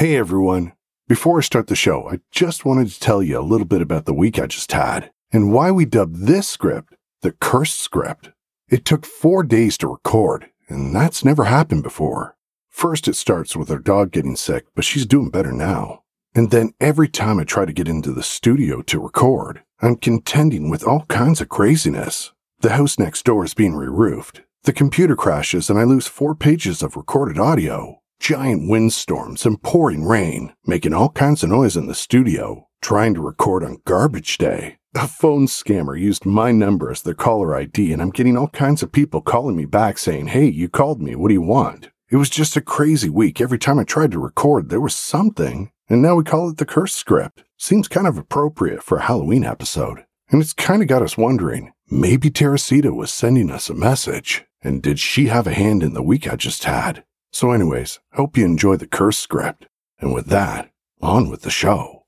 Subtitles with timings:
[0.00, 0.72] Hey everyone.
[1.08, 4.06] Before I start the show, I just wanted to tell you a little bit about
[4.06, 8.30] the week I just had and why we dubbed this script the cursed script.
[8.70, 12.34] It took four days to record, and that's never happened before.
[12.70, 16.04] First, it starts with our dog getting sick, but she's doing better now.
[16.34, 20.70] And then every time I try to get into the studio to record, I'm contending
[20.70, 22.32] with all kinds of craziness.
[22.60, 24.40] The house next door is being re roofed.
[24.62, 30.04] The computer crashes and I lose four pages of recorded audio giant windstorms and pouring
[30.04, 34.76] rain, making all kinds of noise in the studio, trying to record on garbage day.
[34.94, 38.82] A phone scammer used my number as their caller ID, and I'm getting all kinds
[38.82, 41.16] of people calling me back saying, Hey, you called me.
[41.16, 41.90] What do you want?
[42.10, 43.40] It was just a crazy week.
[43.40, 46.66] Every time I tried to record, there was something, and now we call it the
[46.66, 47.44] curse script.
[47.56, 50.04] Seems kind of appropriate for a Halloween episode.
[50.28, 54.82] And it's kind of got us wondering maybe Teresita was sending us a message, and
[54.82, 57.04] did she have a hand in the week I just had?
[57.32, 59.66] So, anyways, hope you enjoy the curse script.
[60.00, 60.70] And with that,
[61.00, 62.04] on with the show.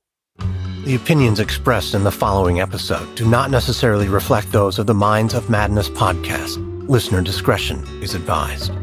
[0.83, 5.33] The opinions expressed in the following episode do not necessarily reflect those of the Minds
[5.33, 6.57] of Madness podcast.
[6.89, 8.73] Listener discretion is advised.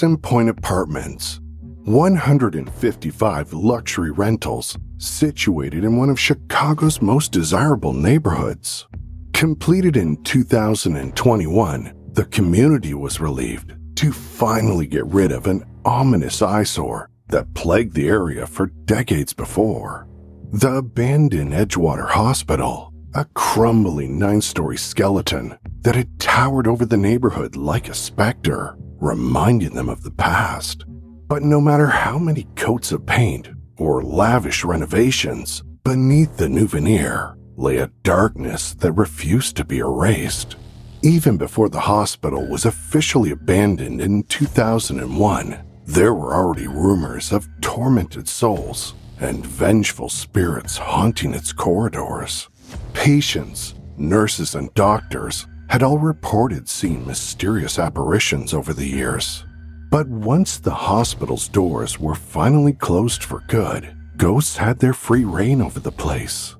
[0.00, 1.40] The Point Apartments.
[1.84, 8.88] 155 luxury rentals situated in one of Chicago's most desirable neighborhoods.
[9.32, 17.08] Completed in 2021, the community was relieved to finally get rid of an ominous eyesore
[17.28, 20.08] that plagued the area for decades before.
[20.52, 27.54] The abandoned Edgewater Hospital, a crumbling nine story skeleton that had towered over the neighborhood
[27.54, 30.84] like a specter reminding them of the past.
[31.28, 37.36] But no matter how many coats of paint or lavish renovations, beneath the new veneer
[37.56, 40.56] lay a darkness that refused to be erased.
[41.02, 48.26] Even before the hospital was officially abandoned in 2001, there were already rumors of tormented
[48.26, 52.48] souls and vengeful spirits haunting its corridors.
[52.94, 59.44] Patients, nurses, and doctors had all reported seeing mysterious apparitions over the years.
[59.90, 65.62] But once the hospital's doors were finally closed for good, ghosts had their free reign
[65.62, 66.56] over the place.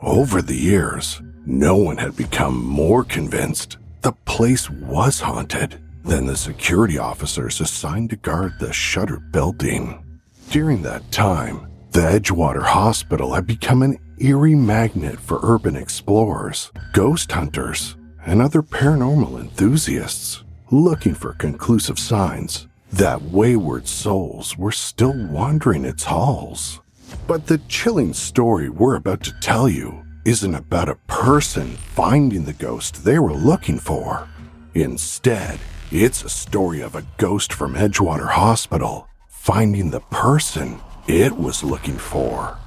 [0.00, 6.36] Over the years, no one had become more convinced the place was haunted than the
[6.36, 10.02] security officers assigned to guard the shuttered building.
[10.50, 17.30] During that time, the Edgewater Hospital had become an eerie magnet for urban explorers, ghost
[17.32, 17.96] hunters,
[18.28, 26.04] and other paranormal enthusiasts looking for conclusive signs that wayward souls were still wandering its
[26.04, 26.80] halls.
[27.26, 32.52] But the chilling story we're about to tell you isn't about a person finding the
[32.52, 34.28] ghost they were looking for.
[34.74, 35.58] Instead,
[35.90, 41.96] it's a story of a ghost from Edgewater Hospital finding the person it was looking
[41.96, 42.58] for.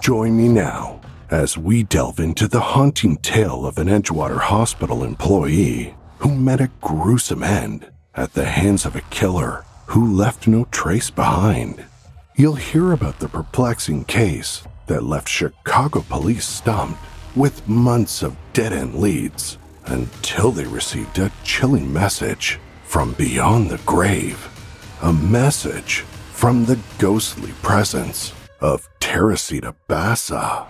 [0.00, 1.01] Join me now
[1.32, 6.70] as we delve into the haunting tale of an Edgewater Hospital employee who met a
[6.82, 11.82] gruesome end at the hands of a killer who left no trace behind.
[12.36, 17.00] You'll hear about the perplexing case that left Chicago police stumped
[17.34, 19.56] with months of dead end leads
[19.86, 24.36] until they received a chilling message from beyond the grave.
[25.00, 26.00] A message
[26.34, 30.66] from the ghostly presence of Teresita Basa.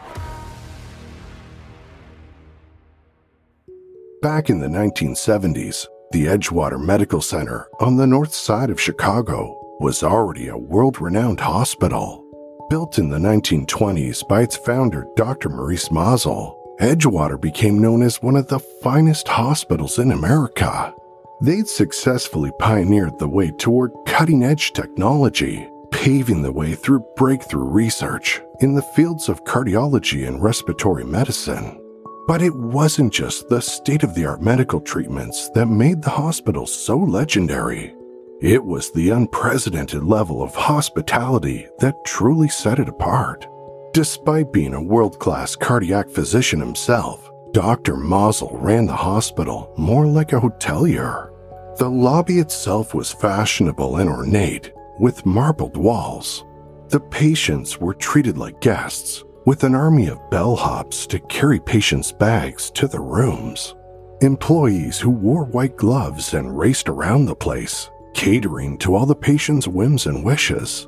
[4.23, 10.05] Back in the 1970s, the Edgewater Medical Center on the north side of Chicago was
[10.05, 12.25] already a world renowned hospital.
[12.71, 15.49] Built in the 1920s by its founder, Dr.
[15.49, 20.95] Maurice Mazel, Edgewater became known as one of the finest hospitals in America.
[21.41, 28.41] They'd successfully pioneered the way toward cutting edge technology, paving the way through breakthrough research
[28.61, 31.82] in the fields of cardiology and respiratory medicine.
[32.27, 36.67] But it wasn't just the state of the art medical treatments that made the hospital
[36.67, 37.95] so legendary.
[38.41, 43.47] It was the unprecedented level of hospitality that truly set it apart.
[43.93, 47.97] Despite being a world class cardiac physician himself, Dr.
[47.97, 51.31] Mazel ran the hospital more like a hotelier.
[51.77, 56.45] The lobby itself was fashionable and ornate, with marbled walls.
[56.89, 62.71] The patients were treated like guests, with an army of bellhops to carry patients' bags
[62.71, 63.75] to the rooms.
[64.21, 69.67] Employees who wore white gloves and raced around the place, catering to all the patients'
[69.67, 70.87] whims and wishes.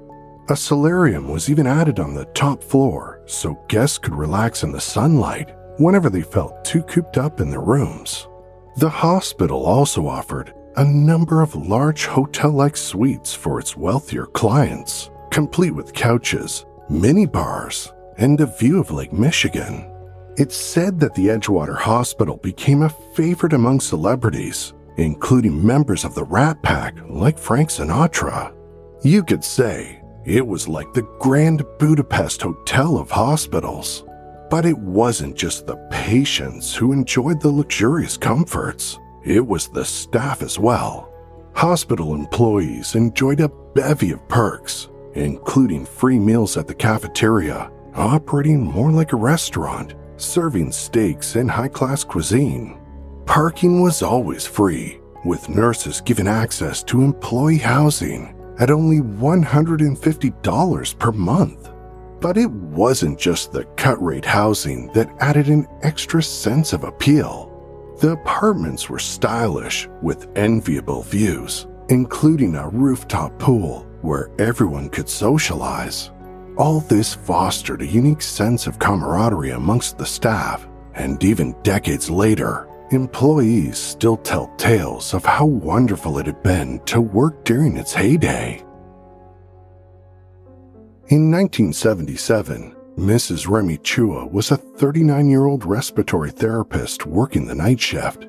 [0.51, 4.81] A solarium was even added on the top floor so guests could relax in the
[4.81, 8.29] sunlight whenever they felt too cooped up in their rooms.
[8.77, 15.11] The hospital also offered a number of large hotel like suites for its wealthier clients,
[15.31, 19.91] complete with couches, mini bars, and a view of Lake Michigan.
[20.37, 26.25] It's said that the Edgewater Hospital became a favorite among celebrities, including members of the
[26.25, 28.55] Rat Pack like Frank Sinatra.
[29.03, 34.05] You could say it was like the Grand Budapest Hotel of hospitals.
[34.51, 40.43] But it wasn't just the patients who enjoyed the luxurious comforts, it was the staff
[40.43, 41.11] as well.
[41.55, 48.91] Hospital employees enjoyed a bevy of perks, including free meals at the cafeteria, operating more
[48.91, 52.81] like a restaurant, serving steaks and high class cuisine.
[53.27, 61.13] Parking was always free, with nurses given access to employee housing at only $150 per
[61.13, 61.71] month.
[62.21, 67.51] But it wasn't just the cut rate housing that added an extra sense of appeal.
[68.01, 76.11] The apartments were stylish with enviable views, including a rooftop pool where everyone could socialize.
[76.57, 82.69] All this fostered a unique sense of camaraderie amongst the staff, and even decades later,
[82.93, 88.63] employees still tell tales of how wonderful it had been to work during its heyday.
[91.09, 93.49] In 1977, Mrs.
[93.49, 98.29] Remy Chua was a 39 year old respiratory therapist working the night shift.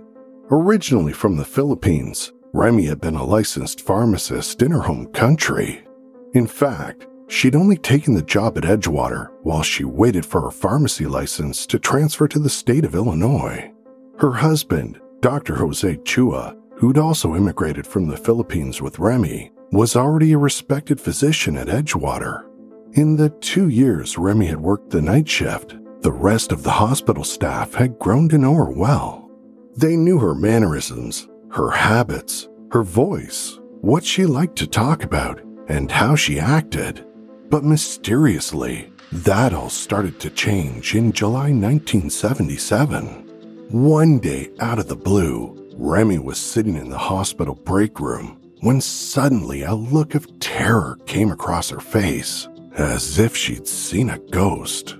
[0.50, 5.86] Originally from the Philippines, Remy had been a licensed pharmacist in her home country.
[6.33, 11.06] In fact, she'd only taken the job at Edgewater while she waited for her pharmacy
[11.06, 13.72] license to transfer to the state of Illinois.
[14.18, 15.56] Her husband, Dr.
[15.56, 21.57] Jose Chua, who'd also immigrated from the Philippines with Remy, was already a respected physician
[21.57, 22.45] at Edgewater.
[22.94, 27.24] In the two years Remy had worked the night shift, the rest of the hospital
[27.24, 29.30] staff had grown to know her well.
[29.75, 35.92] They knew her mannerisms, her habits, her voice, what she liked to talk about, and
[35.92, 37.06] how she acted.
[37.50, 43.69] But mysteriously, that all started to change in July 1977.
[43.69, 48.81] One day, out of the blue, Remy was sitting in the hospital break room when
[48.81, 54.95] suddenly a look of terror came across her face, as if she'd seen a ghost.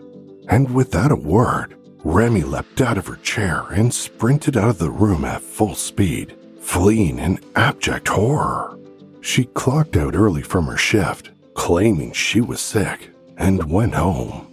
[0.50, 4.91] And without a word, Remy leapt out of her chair and sprinted out of the
[4.91, 8.77] room at full speed, fleeing in abject horror.
[9.21, 14.47] She clocked out early from her shift, claiming she was sick, and went home.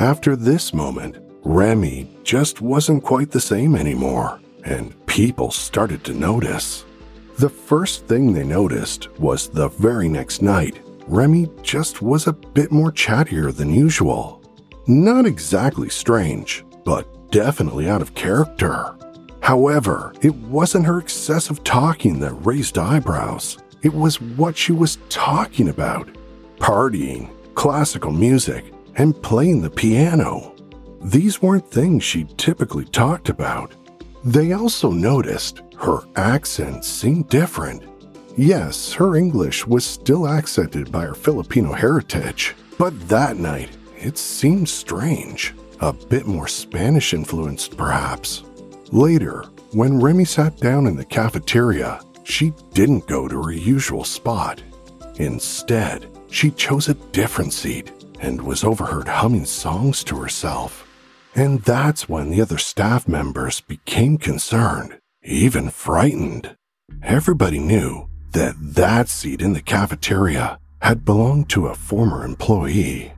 [0.00, 6.84] After this moment, Remy just wasn't quite the same anymore, and people started to notice.
[7.38, 12.72] The first thing they noticed was the very next night, Remy just was a bit
[12.72, 14.42] more chattier than usual.
[14.88, 18.96] Not exactly strange, but definitely out of character.
[19.40, 23.58] However, it wasn't her excessive talking that raised eyebrows.
[23.82, 26.15] It was what she was talking about
[26.58, 30.54] partying, classical music, and playing the piano.
[31.02, 33.72] These weren't things she typically talked about.
[34.24, 37.82] They also noticed her accent seemed different.
[38.36, 44.68] Yes, her English was still accented by her Filipino heritage, but that night it seemed
[44.68, 48.42] strange, a bit more Spanish influenced perhaps.
[48.92, 54.62] Later, when Remy sat down in the cafeteria, she didn't go to her usual spot.
[55.16, 60.86] Instead, she chose a different seat and was overheard humming songs to herself.
[61.34, 66.56] And that's when the other staff members became concerned, even frightened.
[67.02, 73.12] Everybody knew that that seat in the cafeteria had belonged to a former employee,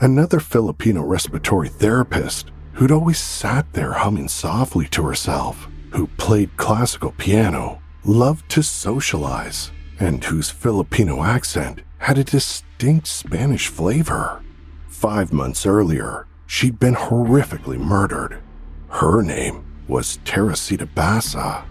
[0.00, 7.12] another Filipino respiratory therapist who'd always sat there humming softly to herself, who played classical
[7.12, 14.42] piano, loved to socialize, and whose Filipino accent had a distinct Spanish flavor.
[14.88, 18.42] Five months earlier, she'd been horrifically murdered.
[18.88, 21.64] Her name was Teresita Basa.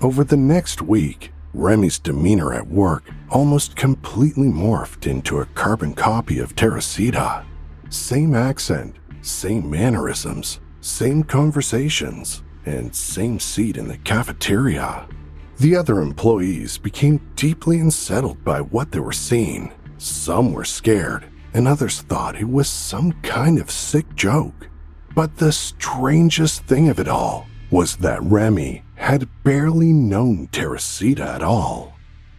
[0.00, 6.40] Over the next week, Remy's demeanor at work almost completely morphed into a carbon copy
[6.40, 7.44] of Teresita.
[7.88, 15.06] Same accent, same mannerisms, same conversations, and same seat in the cafeteria.
[15.58, 19.72] The other employees became deeply unsettled by what they were seeing.
[19.96, 24.68] Some were scared, and others thought it was some kind of sick joke.
[25.14, 31.42] But the strangest thing of it all was that Remy had barely known Teresita at
[31.42, 31.94] all.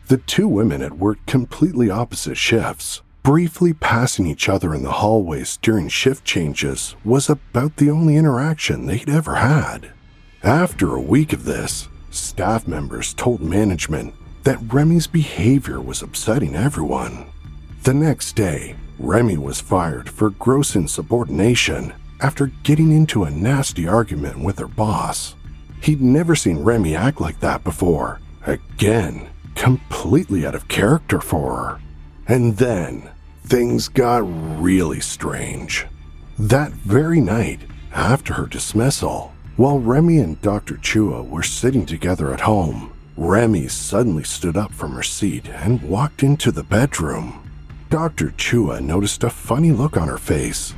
[0.09, 3.01] The two women had worked completely opposite shifts.
[3.23, 8.85] Briefly passing each other in the hallways during shift changes was about the only interaction
[8.85, 9.91] they'd ever had.
[10.43, 17.27] After a week of this, staff members told management that Remy's behavior was upsetting everyone.
[17.83, 24.39] The next day, Remy was fired for gross insubordination after getting into a nasty argument
[24.39, 25.35] with her boss.
[25.81, 28.19] He'd never seen Remy act like that before.
[28.45, 31.79] Again, completely out of character for her.
[32.27, 33.09] And then,
[33.43, 34.23] things got
[34.61, 35.85] really strange.
[36.39, 37.61] That very night,
[37.93, 40.75] after her dismissal, while Remy and Dr.
[40.75, 46.21] Chua were sitting together at home, Remy suddenly stood up from her seat and walked
[46.21, 47.43] into the bedroom.
[47.89, 48.27] Dr.
[48.37, 50.75] Chua noticed a funny look on her face.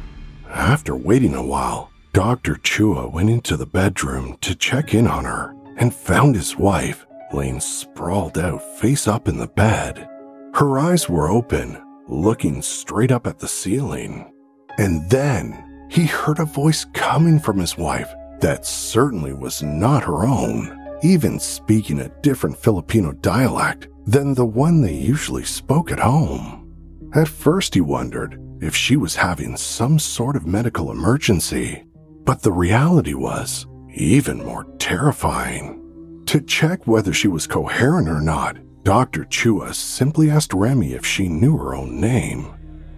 [0.48, 2.56] After waiting a while, Dr.
[2.56, 7.60] Chua went into the bedroom to check in on her and found his wife laying
[7.60, 10.08] sprawled out face up in the bed.
[10.54, 14.32] Her eyes were open, looking straight up at the ceiling.
[14.78, 20.26] And then he heard a voice coming from his wife that certainly was not her
[20.26, 27.10] own, even speaking a different Filipino dialect than the one they usually spoke at home.
[27.14, 31.84] At first, he wondered if she was having some sort of medical emergency,
[32.24, 36.24] but the reality was even more terrifying.
[36.28, 39.26] To check whether she was coherent or not, Dr.
[39.26, 42.48] Chua simply asked Remy if she knew her own name.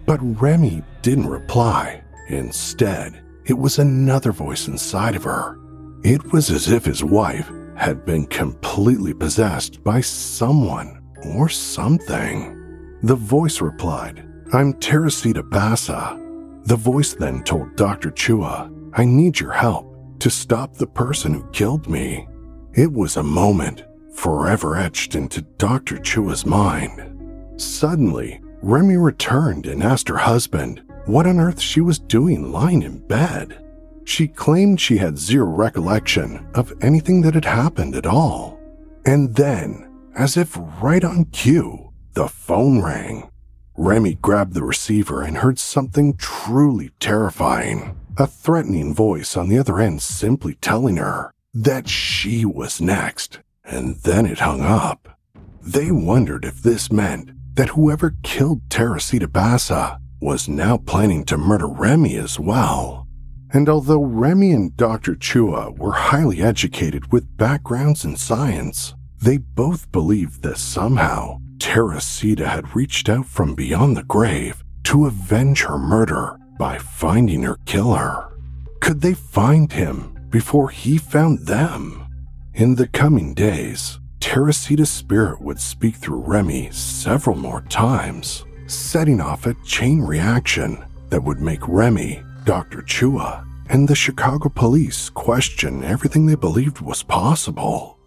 [0.06, 2.02] But Remy didn't reply.
[2.28, 5.58] Instead, it was another voice inside of her.
[6.04, 11.00] It was as if his wife had been completely possessed by someone
[11.34, 12.98] or something.
[13.02, 16.18] The voice replied, I'm Teresita Basa.
[16.66, 18.10] The voice then told Dr.
[18.10, 22.28] Chua, I need your help to stop the person who killed me.
[22.74, 23.84] It was a moment
[24.14, 25.96] forever etched into Dr.
[25.96, 27.60] Chua's mind.
[27.60, 32.98] Suddenly, Remy returned and asked her husband what on earth she was doing lying in
[33.06, 33.58] bed.
[34.04, 38.58] She claimed she had zero recollection of anything that had happened at all.
[39.04, 43.30] And then, as if right on cue, the phone rang.
[43.76, 47.96] Remy grabbed the receiver and heard something truly terrifying.
[48.18, 53.96] A threatening voice on the other end simply telling her that she was next, and
[53.96, 55.18] then it hung up.
[55.62, 61.66] They wondered if this meant that whoever killed Teresita Basa was now planning to murder
[61.66, 63.08] Remy as well.
[63.52, 65.16] And although Remy and Dr.
[65.16, 72.74] Chua were highly educated with backgrounds in science, they both believed that somehow Teresita had
[72.74, 78.32] reached out from beyond the grave to avenge her murder by finding her killer.
[78.80, 82.06] Could they find him before he found them?
[82.54, 89.46] In the coming days, Teresita's spirit would speak through Remy several more times, setting off
[89.46, 92.82] a chain reaction that would make Remy, Dr.
[92.82, 97.98] Chua, and the Chicago police question everything they believed was possible.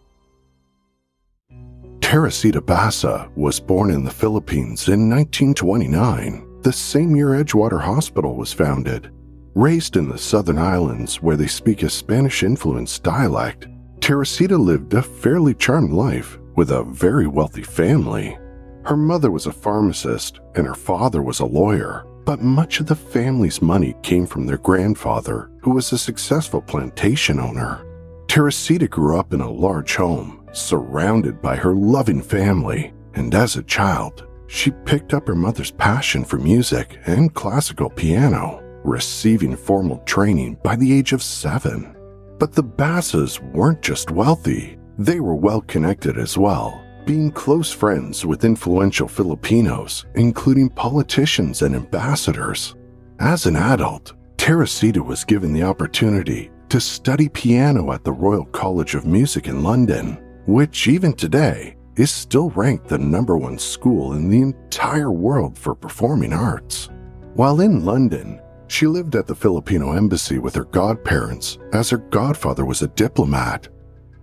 [2.01, 8.53] Teresita Basa was born in the Philippines in 1929, the same year Edgewater Hospital was
[8.53, 9.11] founded.
[9.55, 13.67] Raised in the Southern Islands where they speak a Spanish influenced dialect,
[14.01, 18.37] Teresita lived a fairly charmed life with a very wealthy family.
[18.85, 22.95] Her mother was a pharmacist and her father was a lawyer, but much of the
[22.95, 27.83] family's money came from their grandfather, who was a successful plantation owner.
[28.27, 33.63] Teresita grew up in a large home surrounded by her loving family, and as a
[33.63, 40.59] child, she picked up her mother's passion for music and classical piano, receiving formal training
[40.63, 41.95] by the age of seven.
[42.37, 48.25] But the Basas weren't just wealthy, they were well connected as well, being close friends
[48.25, 52.75] with influential Filipinos, including politicians and ambassadors.
[53.19, 58.95] As an adult, Teresita was given the opportunity to study piano at the Royal College
[58.95, 64.29] of Music in London which even today is still ranked the number one school in
[64.29, 66.89] the entire world for performing arts.
[67.33, 72.65] While in London, she lived at the Filipino embassy with her godparents, as her godfather
[72.65, 73.67] was a diplomat.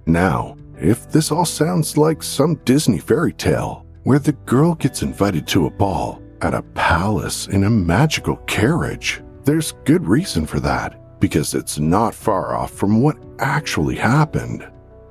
[0.06, 5.46] Now, if this all sounds like some Disney fairy tale, where the girl gets invited
[5.48, 10.98] to a ball at a palace in a magical carriage, there's good reason for that.
[11.20, 14.68] because it's not far off from what actually happened.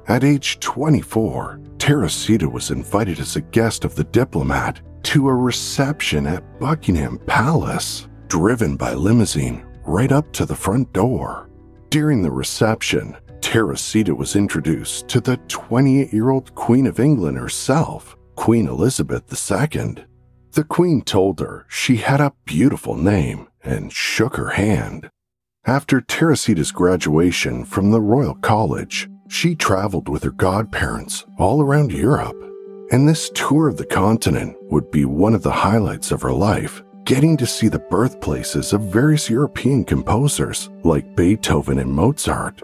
[0.10, 6.28] At age 24, Teresita was invited as a guest of the diplomat to a reception
[6.28, 11.50] at Buckingham Palace, driven by limousine right up to the front door.
[11.90, 18.16] During the reception, Teresita was introduced to the 28 year old Queen of England herself,
[18.36, 19.96] Queen Elizabeth II.
[20.54, 25.10] The Queen told her she had a beautiful name and shook her hand.
[25.66, 32.36] After Teresita's graduation from the Royal College, she traveled with her godparents all around Europe.
[32.92, 36.84] And this tour of the continent would be one of the highlights of her life,
[37.06, 42.62] getting to see the birthplaces of various European composers like Beethoven and Mozart.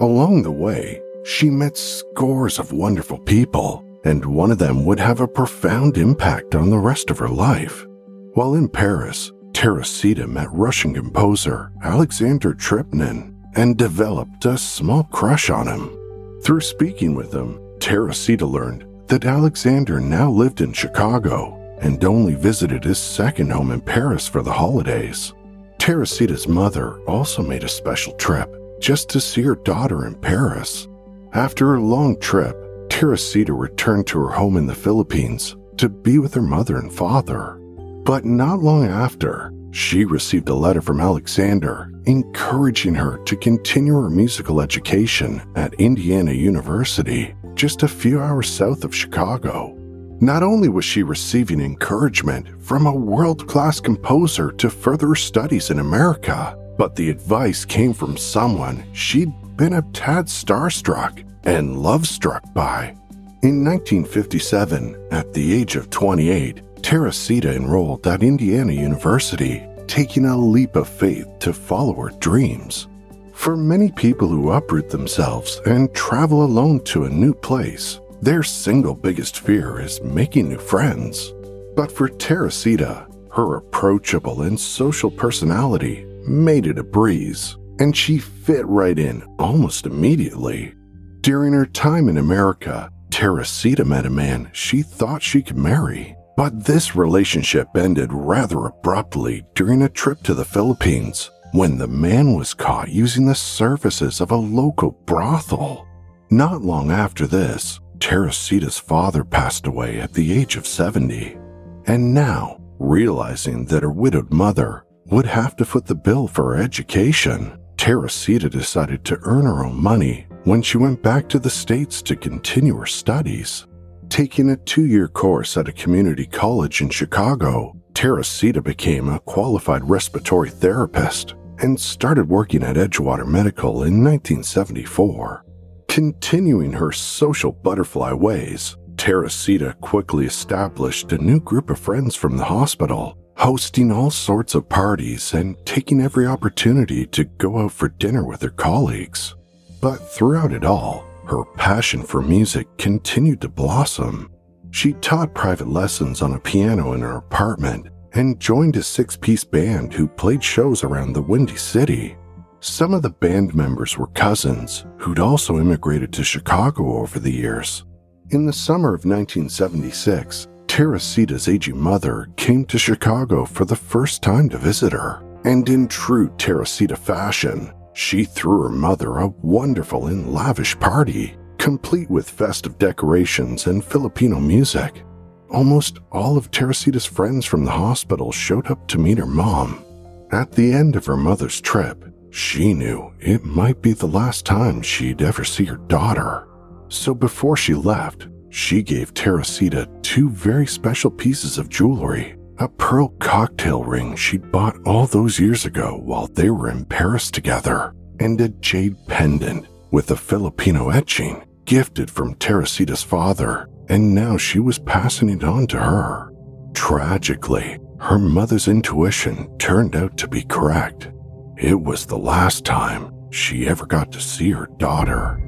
[0.00, 5.20] Along the way, she met scores of wonderful people, and one of them would have
[5.20, 7.86] a profound impact on the rest of her life.
[8.32, 15.68] While in Paris, Teresita met Russian composer Alexander Tcherepnin and developed a small crush on
[15.68, 15.96] him.
[16.42, 22.82] Through speaking with him, Teresita learned that Alexander now lived in Chicago and only visited
[22.82, 25.32] his second home in Paris for the holidays.
[25.78, 28.52] Teresita's mother also made a special trip
[28.84, 30.88] just to see her daughter in Paris.
[31.32, 32.54] After a long trip,
[32.90, 37.58] Teresita returned to her home in the Philippines to be with her mother and father.
[38.04, 44.10] But not long after, she received a letter from Alexander encouraging her to continue her
[44.10, 49.74] musical education at Indiana University, just a few hours south of Chicago.
[50.20, 55.70] Not only was she receiving encouragement from a world class composer to further her studies
[55.70, 62.06] in America, but the advice came from someone she'd been a tad starstruck and love
[62.06, 62.94] struck by.
[63.42, 70.76] In 1957, at the age of 28, Teresita enrolled at Indiana University, taking a leap
[70.76, 72.88] of faith to follow her dreams.
[73.34, 78.94] For many people who uproot themselves and travel alone to a new place, their single
[78.94, 81.34] biggest fear is making new friends.
[81.76, 88.66] But for Teresita, her approachable and social personality made it a breeze, and she fit
[88.66, 90.74] right in almost immediately.
[91.20, 96.16] During her time in America, Teresita met a man she thought she could marry.
[96.36, 102.34] But this relationship ended rather abruptly during a trip to the Philippines when the man
[102.34, 105.86] was caught using the services of a local brothel.
[106.30, 111.38] Not long after this, Teresita's father passed away at the age of 70.
[111.86, 116.62] And now, realizing that her widowed mother would have to foot the bill for her
[116.62, 122.02] education, Teresita decided to earn her own money when she went back to the States
[122.02, 123.66] to continue her studies.
[124.08, 129.88] Taking a two year course at a community college in Chicago, Teresita became a qualified
[129.88, 135.44] respiratory therapist and started working at Edgewater Medical in 1974.
[135.88, 142.44] Continuing her social butterfly ways, Teresita quickly established a new group of friends from the
[142.44, 148.24] hospital, hosting all sorts of parties and taking every opportunity to go out for dinner
[148.24, 149.34] with her colleagues.
[149.80, 154.30] But throughout it all, her passion for music continued to blossom.
[154.70, 159.44] She taught private lessons on a piano in her apartment and joined a six piece
[159.44, 162.16] band who played shows around the Windy City.
[162.60, 167.84] Some of the band members were cousins who'd also immigrated to Chicago over the years.
[168.30, 174.48] In the summer of 1976, Teresita's aging mother came to Chicago for the first time
[174.48, 180.34] to visit her, and in true Teresita fashion, she threw her mother a wonderful and
[180.34, 185.04] lavish party, complete with festive decorations and Filipino music.
[185.48, 189.84] Almost all of Teresita's friends from the hospital showed up to meet her mom.
[190.32, 194.82] At the end of her mother's trip, she knew it might be the last time
[194.82, 196.48] she'd ever see her daughter.
[196.88, 203.08] So before she left, she gave Teresita two very special pieces of jewelry a pearl
[203.18, 208.40] cocktail ring she'd bought all those years ago while they were in Paris together, and
[208.40, 214.78] a jade pendant with a Filipino etching gifted from Teresita's father, and now she was
[214.78, 216.32] passing it on to her.
[216.74, 221.10] Tragically, her mother's intuition turned out to be correct.
[221.56, 225.40] It was the last time she ever got to see her daughter.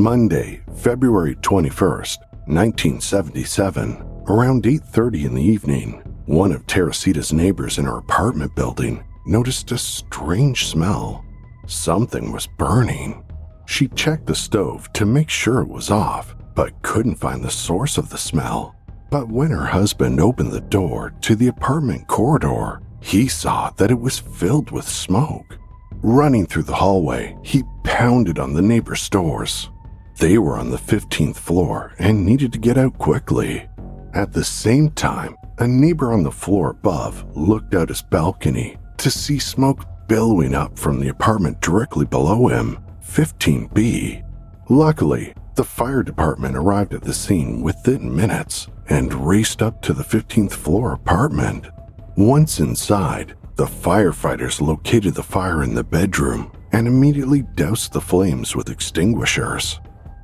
[0.00, 7.98] Monday, February 21st, 1977, around 8:30 in the evening, one of Teresita's neighbors in her
[7.98, 11.24] apartment building noticed a strange smell.
[11.66, 13.24] Something was burning.
[13.66, 17.98] She checked the stove to make sure it was off, but couldn't find the source
[17.98, 18.76] of the smell.
[19.10, 23.98] But when her husband opened the door to the apartment corridor, he saw that it
[23.98, 25.58] was filled with smoke.
[26.02, 29.70] Running through the hallway, he pounded on the neighbor's doors.
[30.18, 33.68] They were on the 15th floor and needed to get out quickly.
[34.14, 39.12] At the same time, a neighbor on the floor above looked out his balcony to
[39.12, 44.24] see smoke billowing up from the apartment directly below him, 15B.
[44.68, 50.02] Luckily, the fire department arrived at the scene within minutes and raced up to the
[50.02, 51.68] 15th floor apartment.
[52.16, 58.56] Once inside, the firefighters located the fire in the bedroom and immediately doused the flames
[58.56, 59.78] with extinguishers.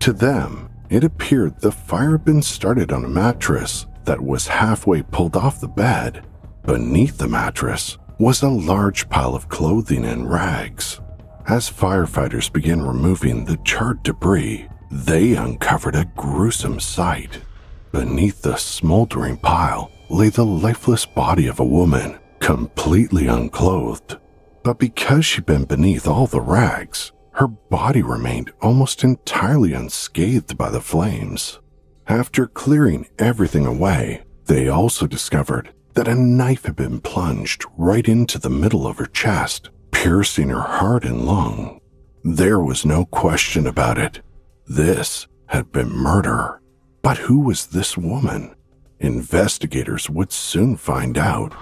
[0.05, 5.01] To them, it appeared the fire had been started on a mattress that was halfway
[5.01, 6.27] pulled off the bed.
[6.67, 11.01] Beneath the mattress was a large pile of clothing and rags.
[11.49, 17.41] As firefighters began removing the charred debris, they uncovered a gruesome sight.
[17.91, 24.19] Beneath the smoldering pile lay the lifeless body of a woman, completely unclothed.
[24.65, 30.71] But because she'd been beneath all the rags, her body remained almost entirely unscathed by
[30.71, 31.59] the flames.
[32.07, 38.39] After clearing everything away, they also discovered that a knife had been plunged right into
[38.39, 41.81] the middle of her chest, piercing her heart and lung.
[42.23, 44.21] There was no question about it.
[44.67, 46.61] This had been murder.
[47.03, 48.55] But who was this woman?
[49.01, 51.53] Investigators would soon find out.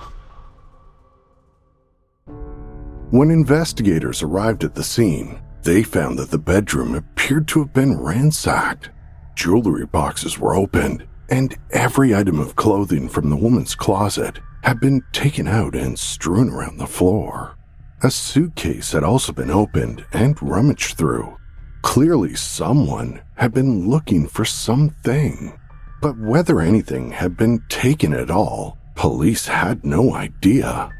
[3.10, 7.98] When investigators arrived at the scene, they found that the bedroom appeared to have been
[7.98, 8.90] ransacked.
[9.34, 15.02] Jewelry boxes were opened, and every item of clothing from the woman's closet had been
[15.12, 17.56] taken out and strewn around the floor.
[18.02, 21.36] A suitcase had also been opened and rummaged through.
[21.82, 25.58] Clearly, someone had been looking for something.
[26.00, 30.90] But whether anything had been taken at all, police had no idea.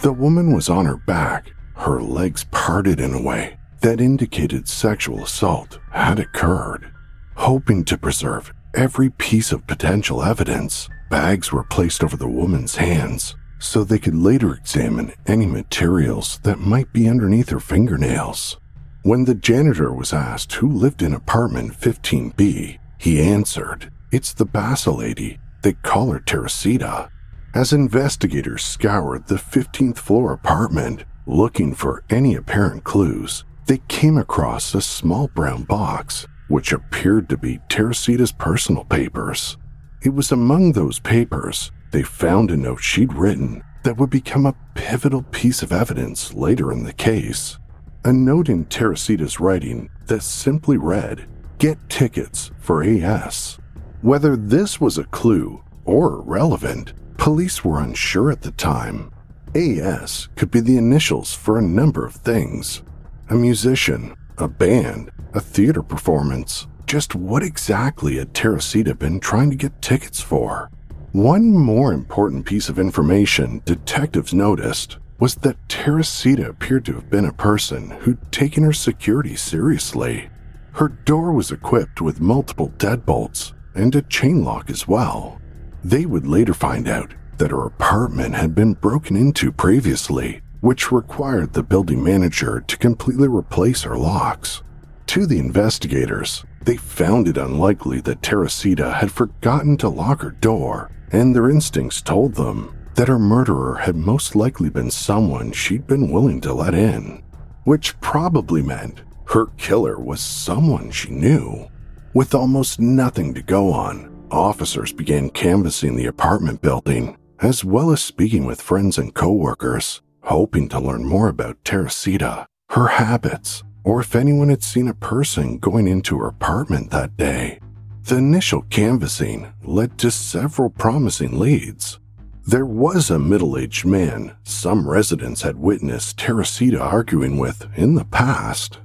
[0.00, 5.22] The woman was on her back, her legs parted in a way that indicated sexual
[5.22, 6.90] assault had occurred.
[7.36, 13.36] Hoping to preserve every piece of potential evidence, bags were placed over the woman's hands
[13.60, 18.58] so they could later examine any materials that might be underneath her fingernails.
[19.04, 24.98] When the janitor was asked who lived in apartment 15B, he answered, It's the Basa
[24.98, 25.38] lady.
[25.62, 27.08] They call her Teresita.
[27.54, 34.74] As investigators scoured the 15th floor apartment looking for any apparent clues, they came across
[34.74, 39.56] a small brown box which appeared to be Teresita's personal papers.
[40.02, 44.56] It was among those papers they found a note she'd written that would become a
[44.74, 47.58] pivotal piece of evidence later in the case.
[48.04, 51.26] A note in Teresita's writing that simply read,
[51.58, 53.58] Get tickets for AS.
[54.02, 59.10] Whether this was a clue or relevant, police were unsure at the time.
[59.54, 62.82] AS could be the initials for a number of things
[63.28, 66.66] a musician, a band, a theater performance.
[66.86, 70.70] Just what exactly had Teresita been trying to get tickets for?
[71.12, 77.24] One more important piece of information detectives noticed was that Teresita appeared to have been
[77.24, 80.28] a person who'd taken her security seriously.
[80.72, 85.40] Her door was equipped with multiple deadbolts and a chain lock as well.
[85.82, 91.52] They would later find out that her apartment had been broken into previously which required
[91.52, 94.62] the building manager to completely replace her locks.
[95.08, 100.90] To the investigators, they found it unlikely that Teresita had forgotten to lock her door,
[101.12, 106.10] and their instincts told them that her murderer had most likely been someone she'd been
[106.10, 107.22] willing to let in,
[107.64, 111.68] which probably meant her killer was someone she knew.
[112.14, 118.02] With almost nothing to go on, officers began canvassing the apartment building, as well as
[118.02, 124.16] speaking with friends and coworkers hoping to learn more about Teresita, her habits, or if
[124.16, 127.58] anyone had seen a person going into her apartment that day.
[128.04, 132.00] The initial canvassing led to several promising leads.
[132.44, 138.04] There was a middle aged man some residents had witnessed Teresita arguing with in the
[138.04, 138.78] past.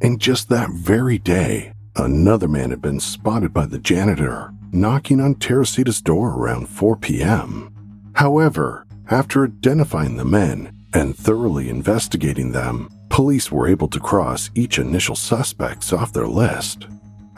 [0.00, 5.36] And just that very day, another man had been spotted by the janitor knocking on
[5.36, 7.74] Teresita's door around 4 p.m.
[8.14, 14.78] However, after identifying the men, and thoroughly investigating them, police were able to cross each
[14.78, 16.86] initial suspects off their list.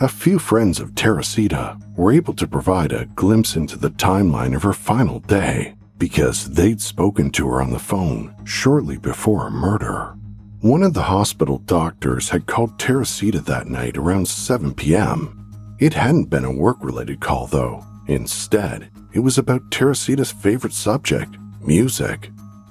[0.01, 4.63] A few friends of Teresita were able to provide a glimpse into the timeline of
[4.63, 10.17] her final day because they'd spoken to her on the phone shortly before her murder.
[10.63, 15.77] One of the hospital doctors had called Teresita that night around 7 p.m.
[15.79, 17.85] It hadn't been a work related call, though.
[18.07, 22.31] Instead, it was about Teresita's favorite subject, music.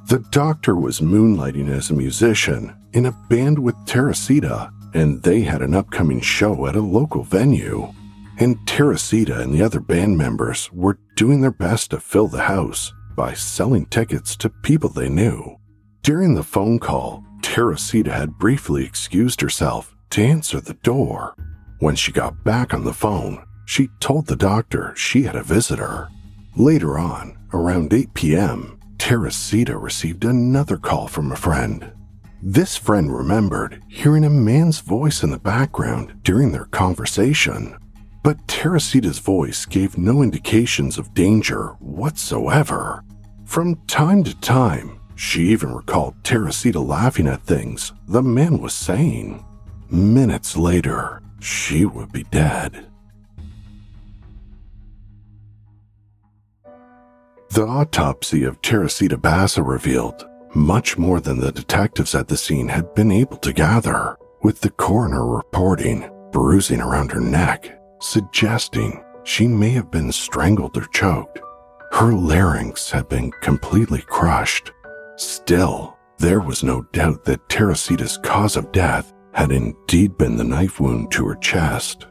[0.09, 5.61] The doctor was moonlighting as a musician in a band with Teresita, and they had
[5.61, 7.93] an upcoming show at a local venue.
[8.39, 12.91] And Teresita and the other band members were doing their best to fill the house
[13.15, 15.57] by selling tickets to people they knew.
[16.01, 21.35] During the phone call, Teresita had briefly excused herself to answer the door.
[21.77, 26.09] When she got back on the phone, she told the doctor she had a visitor.
[26.55, 31.91] Later on, around 8 p.m., Teresita received another call from a friend.
[32.43, 37.75] This friend remembered hearing a man's voice in the background during their conversation,
[38.23, 43.03] but Teresita's voice gave no indications of danger whatsoever.
[43.45, 49.43] From time to time, she even recalled Teresita laughing at things the man was saying.
[49.89, 52.88] Minutes later, she would be dead.
[57.51, 62.93] The autopsy of Teresita Basa revealed much more than the detectives at the scene had
[62.93, 69.69] been able to gather, with the coroner reporting bruising around her neck, suggesting she may
[69.71, 71.39] have been strangled or choked.
[71.91, 74.71] Her larynx had been completely crushed.
[75.17, 80.79] Still, there was no doubt that Teresita's cause of death had indeed been the knife
[80.79, 82.05] wound to her chest.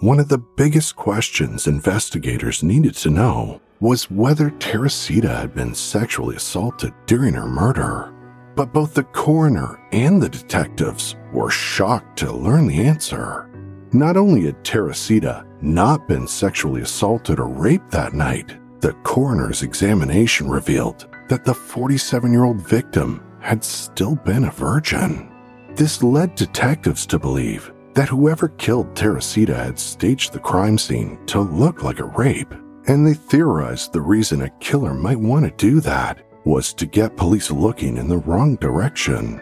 [0.00, 6.36] One of the biggest questions investigators needed to know was whether Teresita had been sexually
[6.36, 8.14] assaulted during her murder.
[8.54, 13.50] But both the coroner and the detectives were shocked to learn the answer.
[13.92, 20.48] Not only had Teresita not been sexually assaulted or raped that night, the coroner's examination
[20.48, 25.28] revealed that the 47 year old victim had still been a virgin.
[25.74, 31.40] This led detectives to believe that whoever killed Teresita had staged the crime scene to
[31.40, 32.54] look like a rape,
[32.86, 37.16] and they theorized the reason a killer might want to do that was to get
[37.16, 39.40] police looking in the wrong direction.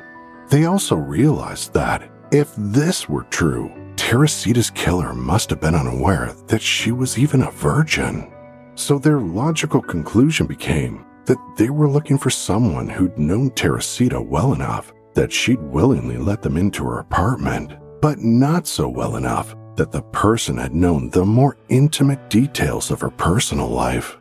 [0.49, 6.63] They also realized that if this were true, Teresita's killer must have been unaware that
[6.63, 8.33] she was even a virgin.
[8.75, 14.53] So their logical conclusion became that they were looking for someone who'd known Teresita well
[14.53, 19.91] enough that she'd willingly let them into her apartment, but not so well enough that
[19.91, 24.19] the person had known the more intimate details of her personal life.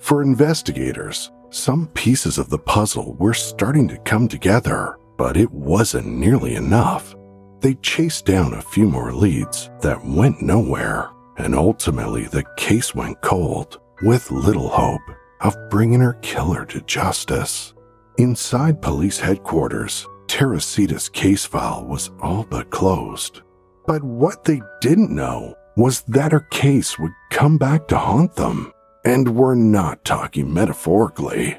[0.00, 6.08] For investigators, some pieces of the puzzle were starting to come together, but it wasn't
[6.08, 7.16] nearly enough.
[7.60, 13.18] They chased down a few more leads that went nowhere, and ultimately the case went
[13.22, 15.00] cold, with little hope
[15.40, 17.72] of bringing her killer to justice.
[18.18, 23.40] Inside police headquarters, Teresita's case file was all but closed.
[23.88, 28.70] But what they didn't know was that her case would come back to haunt them.
[29.06, 31.56] And we're not talking metaphorically.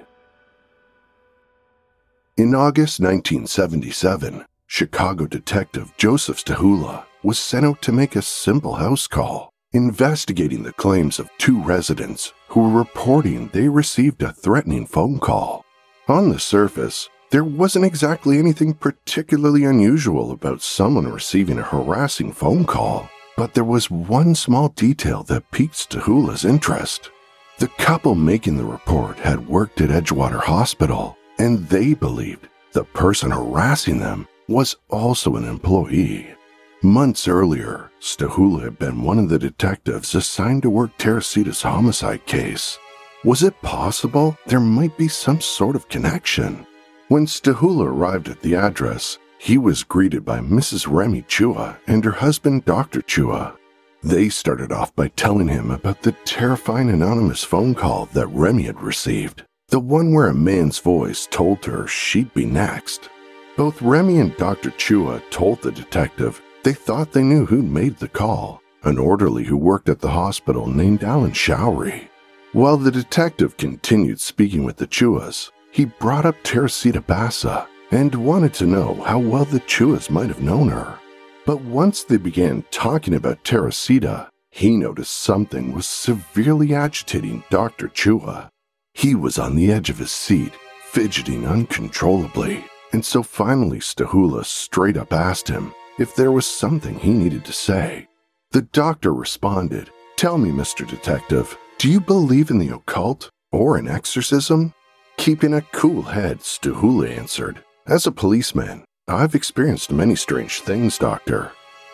[2.37, 9.07] In August 1977, Chicago detective Joseph Stachula was sent out to make a simple house
[9.07, 15.19] call, investigating the claims of two residents who were reporting they received a threatening phone
[15.19, 15.65] call.
[16.07, 22.65] On the surface, there wasn't exactly anything particularly unusual about someone receiving a harassing phone
[22.65, 27.11] call, but there was one small detail that piqued Stachula's interest.
[27.59, 33.31] The couple making the report had worked at Edgewater Hospital, and they believed the person
[33.31, 36.33] harassing them was also an employee.
[36.81, 42.79] Months earlier, Stachula had been one of the detectives assigned to work Teresita's homicide case.
[43.23, 46.65] Was it possible there might be some sort of connection?
[47.09, 50.85] When Stachula arrived at the address, he was greeted by Mrs.
[50.87, 53.01] Remy Chua and her husband, Dr.
[53.01, 53.55] Chua.
[54.03, 58.79] They started off by telling him about the terrifying anonymous phone call that Remy had
[58.79, 63.09] received, the one where a man's voice told her she'd be next.
[63.57, 64.69] Both Remy and Dr.
[64.69, 69.57] Chua told the detective they thought they knew who'd made the call, an orderly who
[69.57, 72.07] worked at the hospital named Alan Showery.
[72.53, 78.53] While the detective continued speaking with the Chuas, he brought up Teresita Basa and wanted
[78.55, 80.99] to know how well the Chuas might have known her.
[81.45, 87.87] But once they began talking about Teresita, he noticed something was severely agitating Dr.
[87.87, 88.49] Chua.
[88.93, 90.53] He was on the edge of his seat,
[90.83, 97.11] fidgeting uncontrollably, and so finally Stachula straight up asked him if there was something he
[97.11, 98.07] needed to say.
[98.51, 100.87] The doctor responded, Tell me, Mr.
[100.87, 104.73] Detective, do you believe in the occult or in exorcism?
[105.19, 107.61] Keeping a cool head, Stachula answered.
[107.85, 111.51] As a policeman, I've experienced many strange things, Doctor.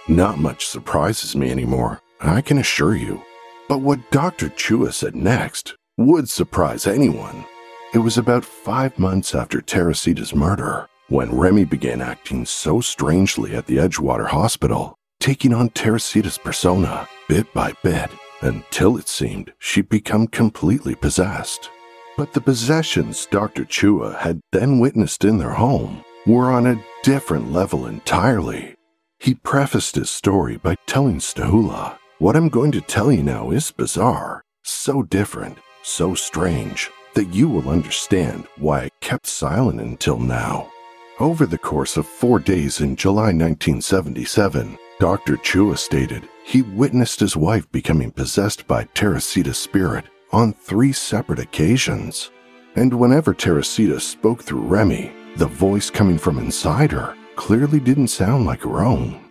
[0.08, 3.24] Not much surprises me anymore, I can assure you.
[3.68, 4.50] But what Dr.
[4.50, 7.46] Chua said next would surprise anyone.
[7.96, 13.66] It was about five months after Teresita's murder when Remy began acting so strangely at
[13.66, 18.12] the Edgewater Hospital, taking on Teresita's persona bit by bit
[18.42, 21.72] until it seemed she'd become completely possessed.
[22.17, 23.65] But the possessions Dr.
[23.65, 28.73] Chua had then witnessed in their home were on a different level entirely.
[29.19, 33.71] He prefaced his story by telling Stachula, What I'm going to tell you now is
[33.71, 40.71] bizarre, so different, so strange, that you will understand why I kept silent until now.
[41.19, 45.36] Over the course of four days in July 1977, Dr.
[45.38, 52.32] Chua stated he witnessed his wife becoming possessed by Teresita's spirit on three separate occasions.
[52.76, 58.46] And whenever Teresita spoke through Remy, the voice coming from inside her clearly didn't sound
[58.46, 59.24] like her own.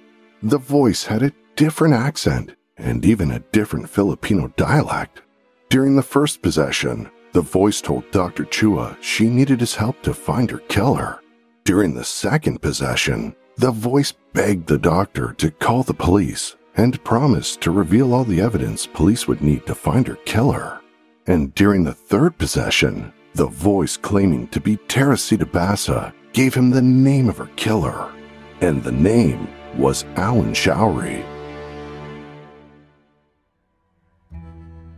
[0.42, 5.22] The voice had a different accent and even a different Filipino dialect.
[5.70, 8.44] During the first possession, the voice told Dr.
[8.44, 11.20] Chua she needed his help to find her killer.
[11.64, 17.60] During the second possession, the voice begged the doctor to call the police and promised
[17.62, 20.80] to reveal all the evidence police would need to find her killer.
[21.26, 26.82] And during the third possession, the voice claiming to be Teresita Basa gave him the
[26.82, 28.12] name of her killer,
[28.60, 31.24] and the name was Alan Showery.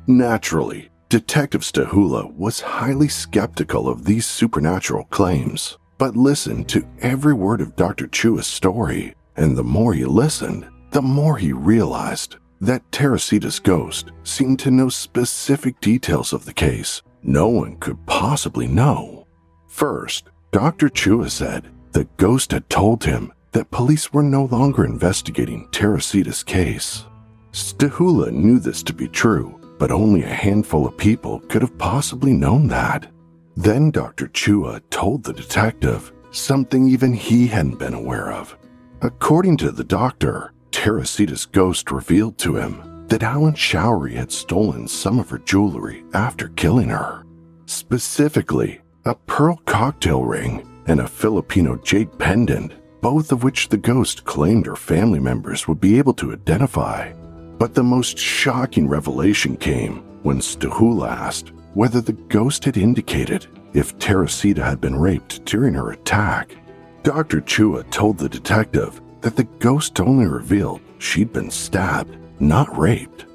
[0.08, 7.60] Naturally, Detective Stachula was highly skeptical of these supernatural claims, but listened to every word
[7.60, 8.08] of Dr.
[8.08, 14.58] Chua's story, and the more he listened, the more he realized that Teresita's ghost seemed
[14.60, 19.26] to know specific details of the case no one could possibly know.
[19.68, 20.88] First, Dr.
[20.88, 27.04] Chua said the ghost had told him that police were no longer investigating Teresita's case.
[27.52, 32.32] Stachula knew this to be true but only a handful of people could have possibly
[32.32, 33.10] known that.
[33.56, 34.28] Then Dr.
[34.28, 38.56] Chua told the detective something even he hadn't been aware of.
[39.02, 45.18] According to the doctor, Teresita's ghost revealed to him that Alan Showery had stolen some
[45.18, 47.24] of her jewelry after killing her.
[47.64, 54.24] Specifically, a pearl cocktail ring and a Filipino jade pendant, both of which the ghost
[54.26, 57.10] claimed her family members would be able to identify.
[57.58, 63.98] But the most shocking revelation came when Stachula asked whether the ghost had indicated if
[63.98, 66.54] Teresita had been raped during her attack.
[67.02, 67.40] Dr.
[67.40, 73.26] Chua told the detective that the ghost only revealed she'd been stabbed, not raped.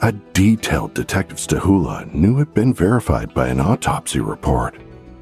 [0.00, 4.76] A detailed Detective Stachula knew had been verified by an autopsy report.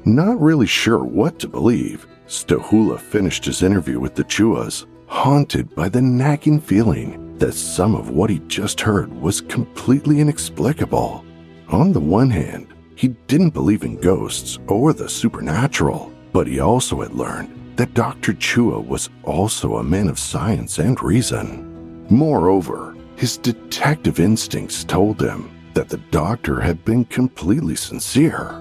[0.05, 5.89] Not really sure what to believe, Stachula finished his interview with the Chuas, haunted by
[5.89, 11.25] the nagging feeling that some of what he just heard was completely inexplicable.
[11.69, 17.01] On the one hand, he didn't believe in ghosts or the supernatural, but he also
[17.01, 18.33] had learned that Dr.
[18.33, 22.05] Chua was also a man of science and reason.
[22.09, 28.51] Moreover, his detective instincts told him that the doctor had been completely sincere.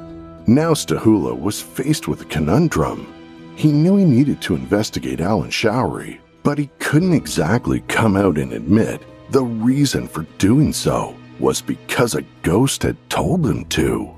[0.46, 3.12] Now Stachula was faced with a conundrum.
[3.56, 8.52] He knew he needed to investigate Alan Showery, but he couldn't exactly come out and
[8.52, 14.14] admit the reason for doing so was because a ghost had told him to.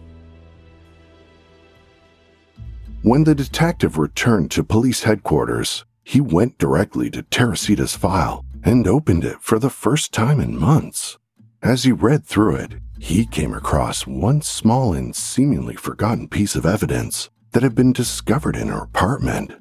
[3.03, 9.25] When the detective returned to police headquarters, he went directly to Teresita's file and opened
[9.25, 11.17] it for the first time in months.
[11.63, 16.67] As he read through it, he came across one small and seemingly forgotten piece of
[16.67, 19.55] evidence that had been discovered in her apartment.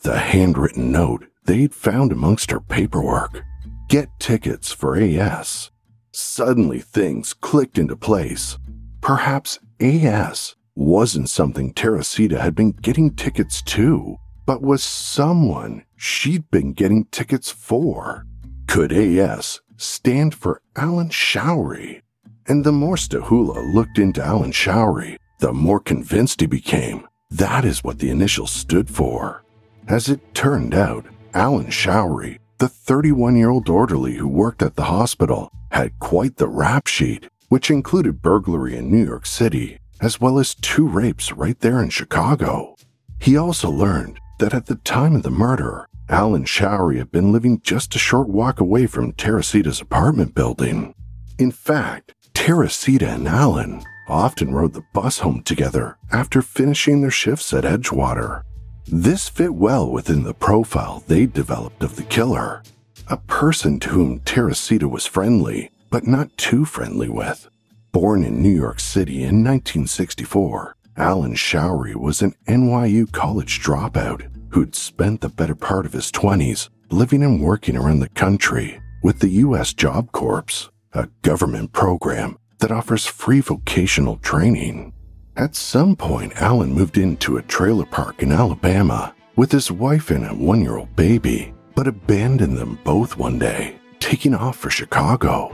[0.00, 3.42] The handwritten note they'd found amongst her paperwork.
[3.90, 5.70] Get tickets for AS.
[6.12, 8.56] Suddenly things clicked into place.
[9.02, 16.72] Perhaps AS wasn't something Teresita had been getting tickets to, but was someone she'd been
[16.72, 18.24] getting tickets for.
[18.68, 22.02] Could AS stand for Alan Showery?
[22.46, 27.82] And the more Stachula looked into Alan Showery, the more convinced he became that is
[27.82, 29.42] what the initials stood for.
[29.88, 34.84] As it turned out, Alan Showery, the 31 year old orderly who worked at the
[34.84, 40.38] hospital, had quite the rap sheet, which included burglary in New York City, as well
[40.38, 42.76] as two rapes right there in Chicago.
[43.18, 47.60] He also learned that at the time of the murder, Alan Showery had been living
[47.62, 50.94] just a short walk away from Teresita's apartment building.
[51.38, 57.52] In fact, Teresita and Alan often rode the bus home together after finishing their shifts
[57.52, 58.42] at Edgewater.
[58.86, 62.62] This fit well within the profile they developed of the killer,
[63.08, 67.48] a person to whom Teresita was friendly, but not too friendly with.
[67.96, 74.74] Born in New York City in 1964, Alan Showery was an NYU college dropout who'd
[74.74, 79.30] spent the better part of his 20s living and working around the country with the
[79.46, 79.72] U.S.
[79.72, 84.92] Job Corps, a government program that offers free vocational training.
[85.34, 90.26] At some point, Alan moved into a trailer park in Alabama with his wife and
[90.26, 95.46] a one year old baby, but abandoned them both one day, taking off for Chicago.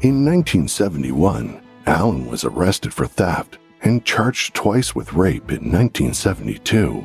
[0.00, 7.04] In 1971, Alan was arrested for theft and charged twice with rape in 1972.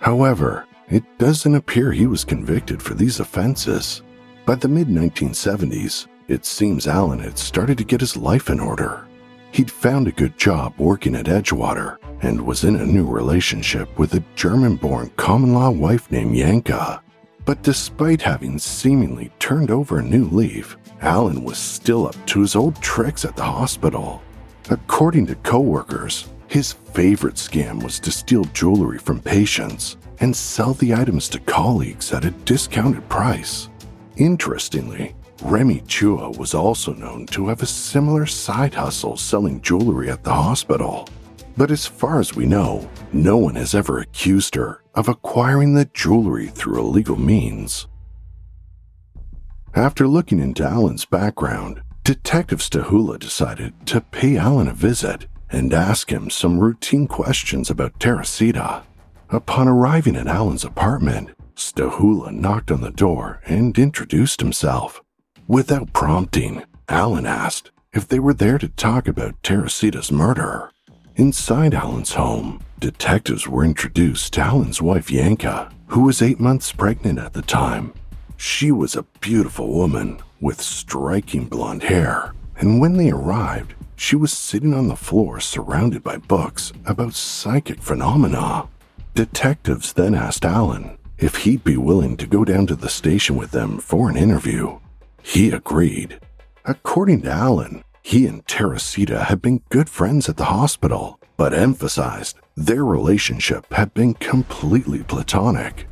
[0.00, 4.02] However, it doesn't appear he was convicted for these offenses.
[4.44, 9.06] By the mid 1970s, it seems Allen had started to get his life in order.
[9.52, 14.14] He'd found a good job working at Edgewater and was in a new relationship with
[14.14, 17.02] a German born common law wife named Yanka.
[17.44, 22.56] But despite having seemingly turned over a new leaf, Alan was still up to his
[22.56, 24.22] old tricks at the hospital.
[24.70, 30.94] According to coworkers, his favorite scam was to steal jewelry from patients and sell the
[30.94, 33.68] items to colleagues at a discounted price.
[34.16, 40.24] Interestingly, Remy Chua was also known to have a similar side hustle selling jewelry at
[40.24, 41.06] the hospital.
[41.56, 45.84] But as far as we know, no one has ever accused her of acquiring the
[45.92, 47.86] jewelry through illegal means.
[49.76, 56.10] After looking into Alan's background, Detective Stachula decided to pay Alan a visit and ask
[56.10, 58.84] him some routine questions about Teresita.
[59.28, 65.02] Upon arriving at Alan's apartment, Stachula knocked on the door and introduced himself.
[65.46, 70.70] Without prompting, Alan asked if they were there to talk about Teresita's murder.
[71.16, 77.18] Inside Alan's home, detectives were introduced to Alan's wife Yanka, who was eight months pregnant
[77.18, 77.92] at the time.
[78.36, 84.32] She was a beautiful woman with striking blonde hair, and when they arrived, she was
[84.32, 88.68] sitting on the floor surrounded by books about psychic phenomena.
[89.14, 93.50] Detectives then asked Alan if he'd be willing to go down to the station with
[93.52, 94.78] them for an interview.
[95.22, 96.20] He agreed.
[96.66, 102.36] According to Alan, he and Teresita had been good friends at the hospital, but emphasized
[102.56, 105.86] their relationship had been completely platonic.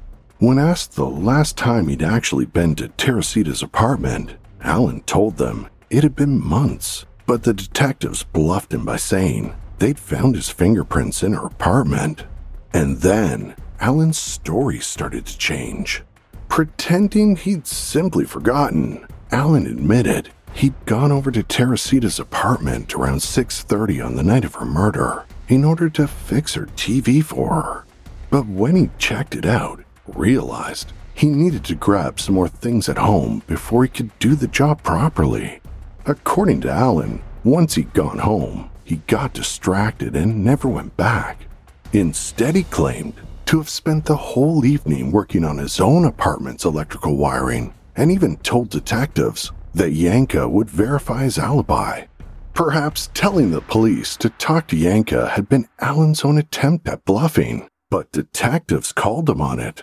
[0.44, 6.02] When asked the last time he'd actually been to Teresita's apartment, Alan told them it
[6.02, 11.32] had been months, but the detectives bluffed him by saying they'd found his fingerprints in
[11.32, 12.26] her apartment.
[12.74, 16.02] And then Alan's story started to change.
[16.50, 24.14] Pretending he'd simply forgotten, Alan admitted he'd gone over to Teresita's apartment around 6:30 on
[24.14, 27.84] the night of her murder in order to fix her TV for her.
[28.28, 32.98] But when he checked it out, realized he needed to grab some more things at
[32.98, 35.60] home before he could do the job properly.
[36.06, 41.46] According to Alan, once he'd gone home, he got distracted and never went back.
[41.92, 43.14] Instead, he claimed
[43.46, 48.36] to have spent the whole evening working on his own apartment's electrical wiring and even
[48.38, 52.04] told detectives that Yanka would verify his alibi.
[52.52, 57.68] Perhaps telling the police to talk to Yanka had been Alan's own attempt at bluffing,
[57.90, 59.82] but detectives called him on it.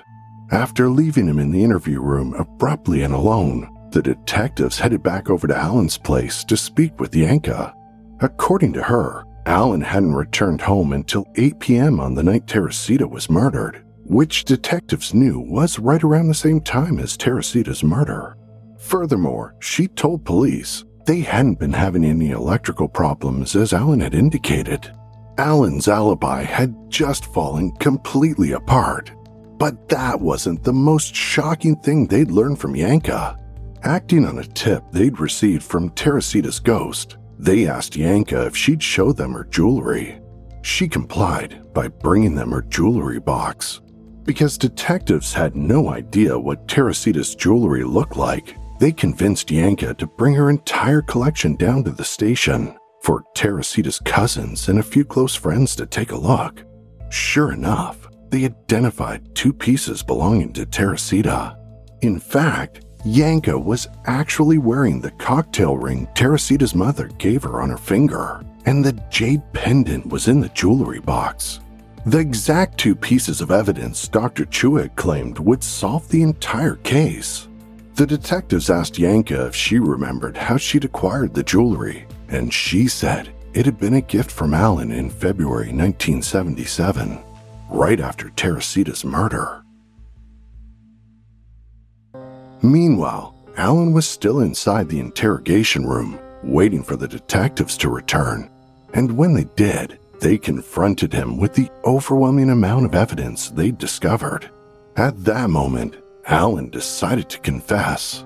[0.52, 5.48] After leaving him in the interview room abruptly and alone, the detectives headed back over
[5.48, 7.74] to Alan's place to speak with Yanka.
[8.20, 12.00] According to her, Alan hadn't returned home until 8 p.m.
[12.00, 17.00] on the night Teresita was murdered which detectives knew was right around the same time
[17.00, 18.36] as Teresita's murder.
[18.78, 24.92] Furthermore, she told police they hadn't been having any electrical problems as Alan had indicated.
[25.38, 29.12] Alan's alibi had just fallen completely apart.
[29.62, 33.38] But that wasn't the most shocking thing they'd learned from Yanka.
[33.84, 39.12] Acting on a tip they'd received from Teresita's ghost, they asked Yanka if she'd show
[39.12, 40.20] them her jewelry.
[40.64, 43.82] She complied by bringing them her jewelry box.
[44.24, 50.34] Because detectives had no idea what Teresita's jewelry looked like, they convinced Yanka to bring
[50.34, 55.76] her entire collection down to the station for Teresita's cousins and a few close friends
[55.76, 56.64] to take a look.
[57.12, 58.01] Sure enough,
[58.32, 61.58] they identified two pieces belonging to Teresita.
[62.02, 67.78] In fact, Yanka was actually wearing the cocktail ring Teresita's mother gave her on her
[67.78, 71.60] finger, and the jade pendant was in the jewelry box.
[72.06, 74.46] The exact two pieces of evidence Dr.
[74.46, 77.48] Chua claimed would solve the entire case.
[77.96, 83.30] The detectives asked Yanka if she remembered how she'd acquired the jewelry, and she said
[83.54, 87.20] it had been a gift from Alan in February 1977,
[87.72, 89.64] right after Teresita's murder.
[92.62, 98.52] Meanwhile, Alan was still inside the interrogation room, waiting for the detectives to return,
[98.94, 104.50] and when they did, they confronted him with the overwhelming amount of evidence they'd discovered.
[104.96, 105.98] At that moment,
[106.28, 108.24] Alan decided to confess.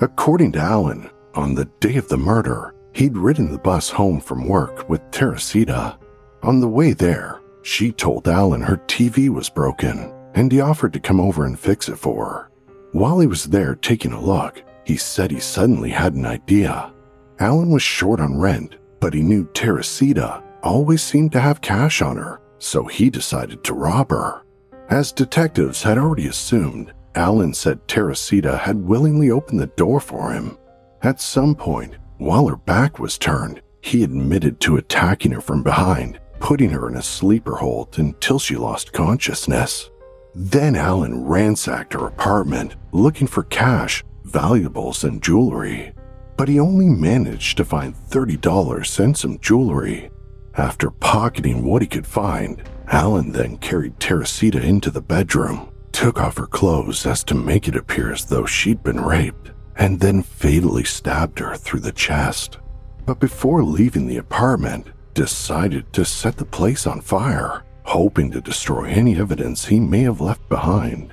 [0.00, 4.46] According to Alan, on the day of the murder, he'd ridden the bus home from
[4.46, 5.98] work with Teresita.
[6.42, 11.00] On the way there, she told Alan her TV was broken and he offered to
[11.00, 12.50] come over and fix it for her.
[12.92, 16.92] While he was there taking a look, he said he suddenly had an idea.
[17.38, 22.16] Alan was short on rent, but he knew Teresita always seemed to have cash on
[22.16, 24.42] her, so he decided to rob her.
[24.90, 30.56] As detectives had already assumed, Alan said Teresita had willingly opened the door for him.
[31.02, 36.20] At some point, while her back was turned, he admitted to attacking her from behind,
[36.42, 39.90] putting her in a sleeper hold until she lost consciousness.
[40.34, 45.94] Then Alan ransacked her apartment looking for cash, valuables, and jewelry.
[46.36, 50.10] But he only managed to find $30 and some jewelry.
[50.56, 56.38] After pocketing what he could find, Alan then carried Teresita into the bedroom, took off
[56.38, 60.82] her clothes as to make it appear as though she'd been raped, and then fatally
[60.82, 62.58] stabbed her through the chest.
[63.06, 68.84] But before leaving the apartment, decided to set the place on fire hoping to destroy
[68.84, 71.12] any evidence he may have left behind.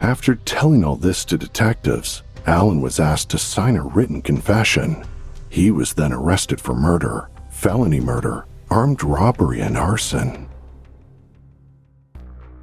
[0.00, 5.04] After telling all this to detectives, Allen was asked to sign a written confession.
[5.48, 10.48] He was then arrested for murder, felony murder, armed robbery, and arson.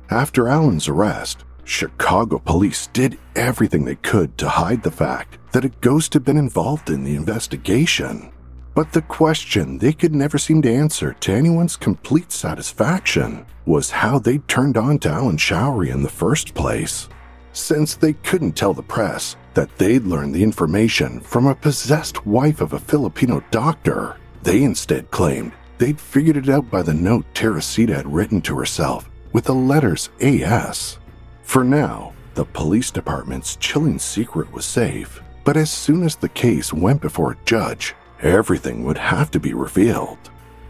[0.09, 5.69] After Allen's arrest, Chicago police did everything they could to hide the fact that a
[5.81, 8.31] ghost had been involved in the investigation.
[8.77, 14.19] But the question they could never seem to answer to anyone's complete satisfaction was how
[14.19, 17.09] they'd turned on to Alan Showery in the first place.
[17.53, 22.61] Since they couldn't tell the press that they'd learned the information from a possessed wife
[22.61, 27.95] of a Filipino doctor, they instead claimed they'd figured it out by the note Teresita
[27.95, 30.99] had written to herself with the letters AS.
[31.41, 36.71] For now, the police department's chilling secret was safe, but as soon as the case
[36.71, 40.17] went before a judge, everything would have to be revealed.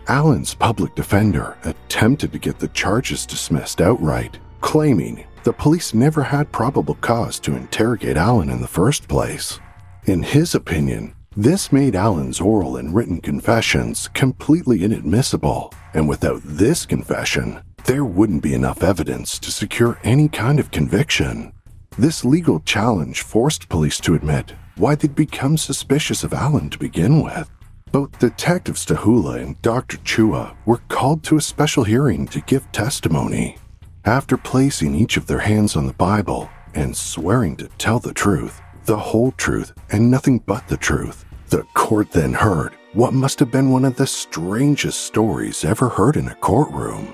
[0.07, 6.51] Allen's public defender attempted to get the charges dismissed outright, claiming the police never had
[6.51, 9.59] probable cause to interrogate Allen in the first place.
[10.05, 16.85] In his opinion, this made Allen's oral and written confessions completely inadmissible, and without this
[16.85, 21.53] confession, there wouldn't be enough evidence to secure any kind of conviction.
[21.97, 27.21] This legal challenge forced police to admit why they'd become suspicious of Alan to begin
[27.23, 27.49] with.
[27.91, 29.97] Both Detective Stachula and Dr.
[29.97, 33.57] Chua were called to a special hearing to give testimony.
[34.05, 38.61] After placing each of their hands on the Bible and swearing to tell the truth,
[38.85, 43.51] the whole truth, and nothing but the truth, the court then heard what must have
[43.51, 47.13] been one of the strangest stories ever heard in a courtroom.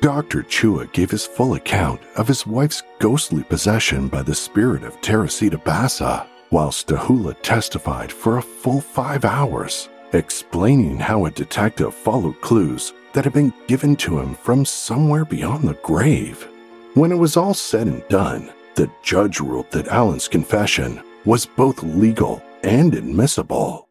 [0.00, 0.42] Dr.
[0.42, 5.58] Chua gave his full account of his wife's ghostly possession by the spirit of Teresita
[5.58, 12.92] Basa whilst Stachula testified for a full five hours, explaining how a detective followed clues
[13.12, 16.48] that had been given to him from somewhere beyond the grave.
[16.94, 21.82] When it was all said and done, the judge ruled that Allen's confession was both
[21.82, 23.88] legal and admissible.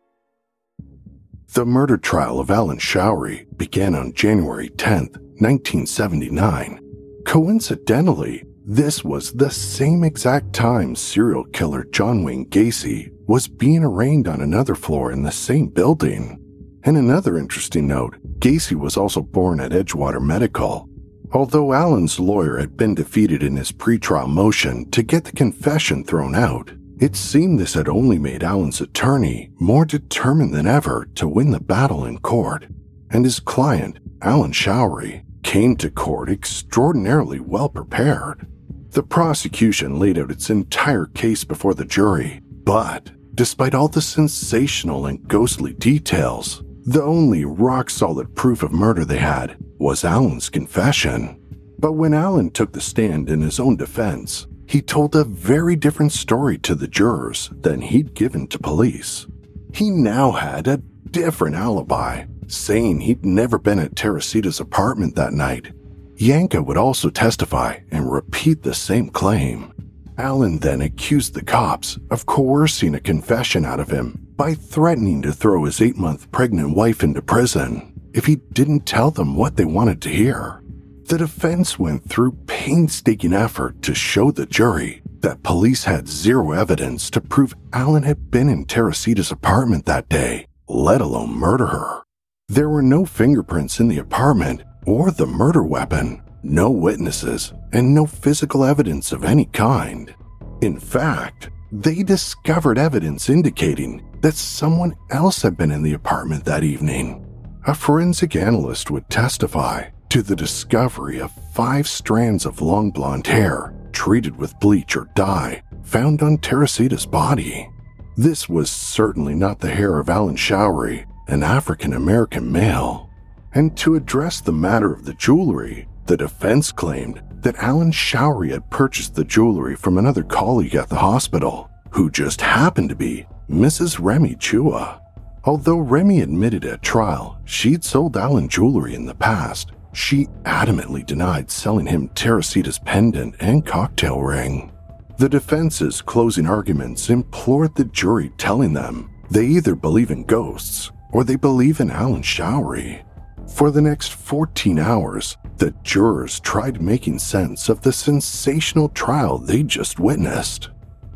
[1.56, 5.10] The murder trial of Alan Showery began on January 10,
[5.40, 6.80] 1979.
[7.26, 14.28] Coincidentally, this was the same exact time serial killer John Wayne Gacy was being arraigned
[14.28, 16.40] on another floor in the same building.
[16.84, 20.88] And another interesting note Gacy was also born at Edgewater Medical.
[21.34, 26.36] Although Allen's lawyer had been defeated in his pretrial motion to get the confession thrown
[26.36, 31.52] out, it seemed this had only made Allen's attorney more determined than ever to win
[31.52, 32.68] the battle in court.
[33.10, 38.48] And his client, Alan Showery, came to court extraordinarily well prepared.
[38.92, 45.06] The prosecution laid out its entire case before the jury, but despite all the sensational
[45.06, 51.40] and ghostly details, the only rock solid proof of murder they had was Alan's confession.
[51.80, 56.12] But when Alan took the stand in his own defense, he told a very different
[56.12, 59.28] story to the jurors than he'd given to police.
[59.74, 60.78] He now had a
[61.12, 62.26] different alibi,
[62.56, 65.72] saying he'd never been at Teresita's apartment that night
[66.16, 69.74] Yanka would also testify and repeat the same claim.
[70.18, 75.34] Allen then accused the cops of coercing a confession out of him by threatening to
[75.34, 79.66] throw his eight month pregnant wife into prison if he didn't tell them what they
[79.66, 80.62] wanted to hear.
[81.06, 87.10] The defense went through painstaking effort to show the jury that police had zero evidence
[87.10, 92.04] to prove Allen had been in Teresita's apartment that day, let alone murder her.
[92.50, 98.06] There were no fingerprints in the apartment, or the murder weapon, no witnesses, and no
[98.06, 100.14] physical evidence of any kind.
[100.62, 106.66] In fact, they discovered evidence indicating that someone else had been in the apartment that
[106.66, 107.26] evening.
[107.66, 113.74] A forensic analyst would testify to the discovery of five strands of long blonde hair
[113.94, 117.70] treated with bleach or dye found on Teresita's body.
[118.18, 123.10] This was certainly not the hair of Alan Showery, an African American male.
[123.54, 128.70] And to address the matter of the jewelry, the defense claimed that Alan Showery had
[128.70, 134.00] purchased the jewelry from another colleague at the hospital, who just happened to be Mrs.
[134.02, 135.00] Remy Chua.
[135.46, 141.52] Although Remy admitted at trial she'd sold Alan jewelry in the past, she adamantly denied
[141.52, 144.72] selling him Teresita's pendant and cocktail ring.
[145.18, 151.24] The defense's closing arguments implored the jury, telling them they either believe in ghosts or
[151.24, 153.04] they believe in Alan Showery.
[153.48, 159.64] For the next 14 hours, the jurors tried making sense of the sensational trial they
[159.64, 160.70] just witnessed.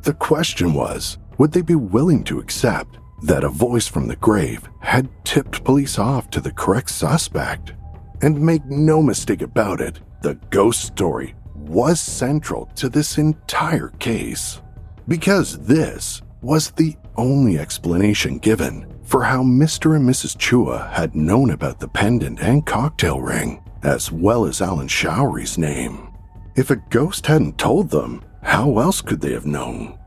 [0.03, 4.67] The question was would they be willing to accept that a voice from the grave
[4.79, 7.73] had tipped police off to the correct suspect?
[8.21, 14.61] And make no mistake about it, the ghost story was central to this entire case.
[15.07, 19.95] Because this was the only explanation given for how Mr.
[19.95, 20.35] and Mrs.
[20.35, 26.09] Chua had known about the pendant and cocktail ring, as well as Alan Showery's name.
[26.57, 29.97] If a ghost hadn't told them, how else could they have known?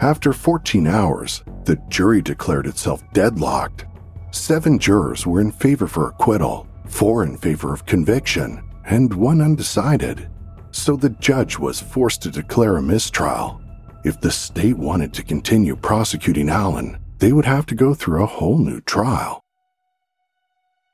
[0.00, 3.86] After 14 hours, the jury declared itself deadlocked.
[4.30, 10.28] Seven jurors were in favor for acquittal, four in favor of conviction, and one undecided.
[10.70, 13.62] So the judge was forced to declare a mistrial.
[14.04, 18.26] If the state wanted to continue prosecuting Allen, they would have to go through a
[18.26, 19.44] whole new trial.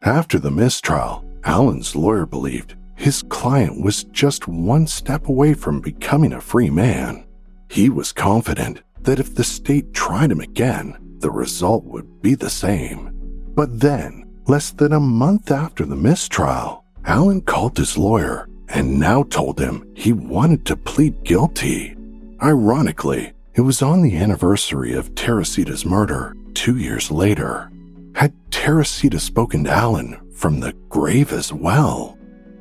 [0.03, 6.35] After the mistrial, Allen's lawyer believed his client was just one step away from becoming
[6.35, 7.27] a free man.
[7.71, 12.51] He was confident that if the state tried him again, the result would be the
[12.51, 13.11] same.
[13.55, 19.25] But then, Less than a month after the mistrial, Allen called his lawyer and now
[19.25, 21.97] told him he wanted to plead guilty.
[22.41, 27.71] Ironically, it was on the anniversary of Teresita's murder two years later.
[28.15, 32.19] Had Teresita spoken to Allen from the grave as well?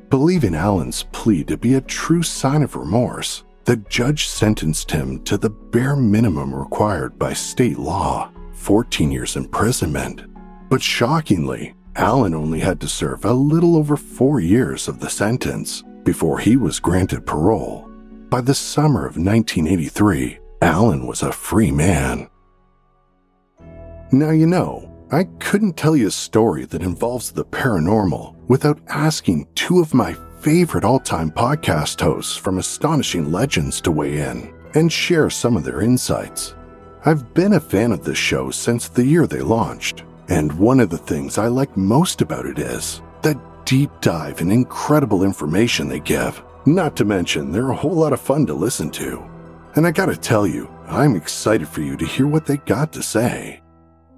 [0.08, 5.36] Believing Allen's plea to be a true sign of remorse, the judge sentenced him to
[5.36, 10.22] the bare minimum required by state law 14 years imprisonment.
[10.70, 15.82] But shockingly, Allen only had to serve a little over four years of the sentence
[16.04, 17.90] before he was granted parole.
[18.30, 22.28] By the summer of 1983, Allen was a free man.
[24.10, 29.48] Now, you know, I couldn't tell you a story that involves the paranormal without asking
[29.54, 34.90] two of my favorite all time podcast hosts from Astonishing Legends to weigh in and
[34.90, 36.54] share some of their insights.
[37.04, 40.90] I've been a fan of this show since the year they launched, and one of
[40.90, 46.00] the things I like most about it is the deep dive and incredible information they
[46.00, 46.42] give.
[46.64, 49.35] Not to mention, they're a whole lot of fun to listen to.
[49.76, 53.02] And I gotta tell you, I'm excited for you to hear what they got to
[53.02, 53.60] say.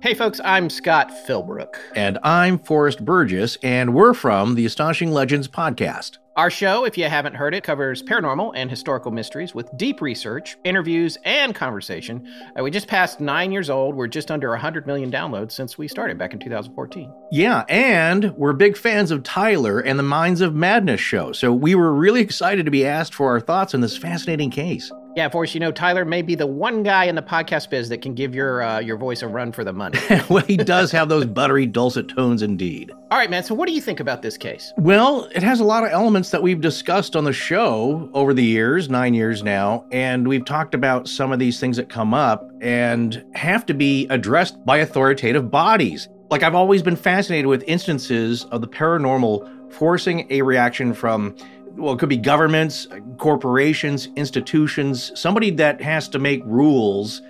[0.00, 1.74] Hey folks, I'm Scott Philbrook.
[1.96, 6.18] And I'm Forrest Burgess, and we're from the Astonishing Legends podcast.
[6.36, 10.56] Our show, if you haven't heard it, covers paranormal and historical mysteries with deep research,
[10.62, 12.32] interviews, and conversation.
[12.56, 13.96] Uh, we just passed nine years old.
[13.96, 17.12] We're just under 100 million downloads since we started back in 2014.
[17.32, 21.32] Yeah, and we're big fans of Tyler and the Minds of Madness show.
[21.32, 24.92] So we were really excited to be asked for our thoughts on this fascinating case.
[25.18, 27.88] Yeah, of course, you know, Tyler may be the one guy in the podcast biz
[27.88, 29.98] that can give your uh, your voice a run for the money.
[30.28, 32.92] well, he does have those buttery, dulcet tones indeed.
[33.10, 33.42] All right, man.
[33.42, 34.72] So, what do you think about this case?
[34.76, 38.44] Well, it has a lot of elements that we've discussed on the show over the
[38.44, 42.48] years, nine years now, and we've talked about some of these things that come up
[42.60, 46.08] and have to be addressed by authoritative bodies.
[46.30, 51.34] Like, I've always been fascinated with instances of the paranormal forcing a reaction from
[51.79, 52.87] well, it could be governments,
[53.18, 57.22] corporations, institutions, somebody that has to make rules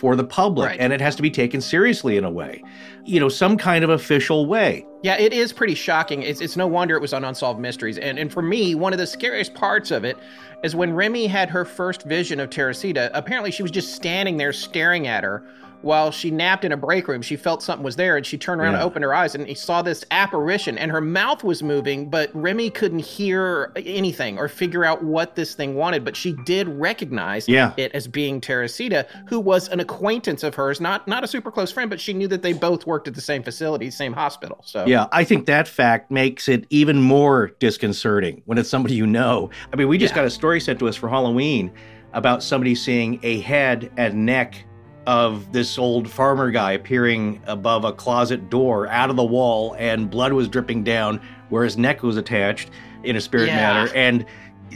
[0.00, 0.80] for the public right.
[0.80, 2.62] and it has to be taken seriously in a way.
[3.04, 4.86] You know, some kind of official way.
[5.02, 6.22] Yeah, it is pretty shocking.
[6.22, 7.98] It's, it's no wonder it was on Unsolved Mysteries.
[7.98, 10.16] And, and for me, one of the scariest parts of it
[10.64, 14.54] is when Remy had her first vision of Teresita, apparently she was just standing there
[14.54, 15.44] staring at her
[15.82, 17.22] while she napped in a break room.
[17.22, 18.78] She felt something was there and she turned around Yeah.
[18.80, 22.30] and opened her eyes and he saw this apparition and her mouth was moving, but
[22.34, 26.04] Remy couldn't hear anything or figure out what this thing wanted.
[26.04, 27.72] But she did recognize Yeah.
[27.76, 31.70] it as being Teresita, who was an acquaintance of hers, not not a super close
[31.72, 34.58] friend, but she knew that they both worked at the same facility, same hospital.
[34.64, 39.06] So Yeah, I think that fact makes it even more disconcerting when it's somebody you
[39.06, 39.50] know.
[39.72, 40.16] I mean, we just Yeah.
[40.16, 41.70] got a story sent to us for Halloween
[42.12, 44.64] about somebody seeing a head and neck
[45.06, 50.10] of this old farmer guy appearing above a closet door out of the wall, and
[50.10, 52.70] blood was dripping down where his neck was attached
[53.02, 53.56] in a spirit Yeah.
[53.56, 53.90] manner.
[53.94, 54.24] And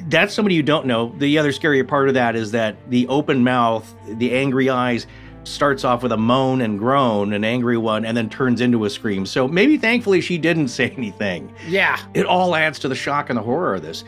[0.09, 1.14] that's somebody you don't know.
[1.18, 5.07] The other scarier part of that is that the open mouth, the angry eyes,
[5.45, 8.91] starts off with a moan and groan, an angry one, and then turns into a
[8.91, 9.27] scream.
[9.27, 11.53] So maybe thankfully she didn't say anything.
[11.68, 11.99] yeah.
[12.14, 14.05] It all adds to the shock and the horror of this.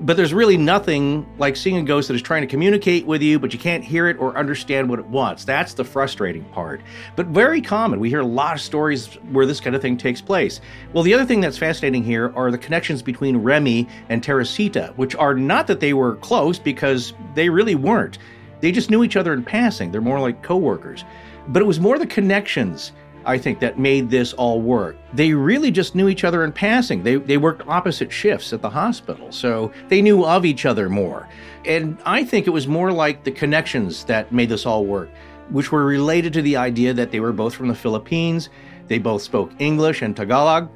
[0.00, 3.38] But there's really nothing like seeing a ghost that is trying to communicate with you,
[3.38, 5.44] but you can't hear it or understand what it wants.
[5.44, 6.80] That's the frustrating part.
[7.14, 8.00] But very common.
[8.00, 10.62] We hear a lot of stories where this kind of thing takes place.
[10.94, 15.14] Well, the other thing that's fascinating here are the connections between Remy and Teresita, which
[15.16, 18.18] are not that they were close because they really weren't.
[18.60, 19.90] They just knew each other in passing.
[19.90, 21.04] They're more like coworkers.
[21.48, 22.92] But it was more the connections,
[23.24, 24.96] I think, that made this all work.
[25.12, 27.02] They really just knew each other in passing.
[27.02, 31.28] They, they worked opposite shifts at the hospital, so they knew of each other more.
[31.64, 35.10] And I think it was more like the connections that made this all work,
[35.50, 38.48] which were related to the idea that they were both from the Philippines,
[38.88, 40.68] they both spoke English and Tagalog,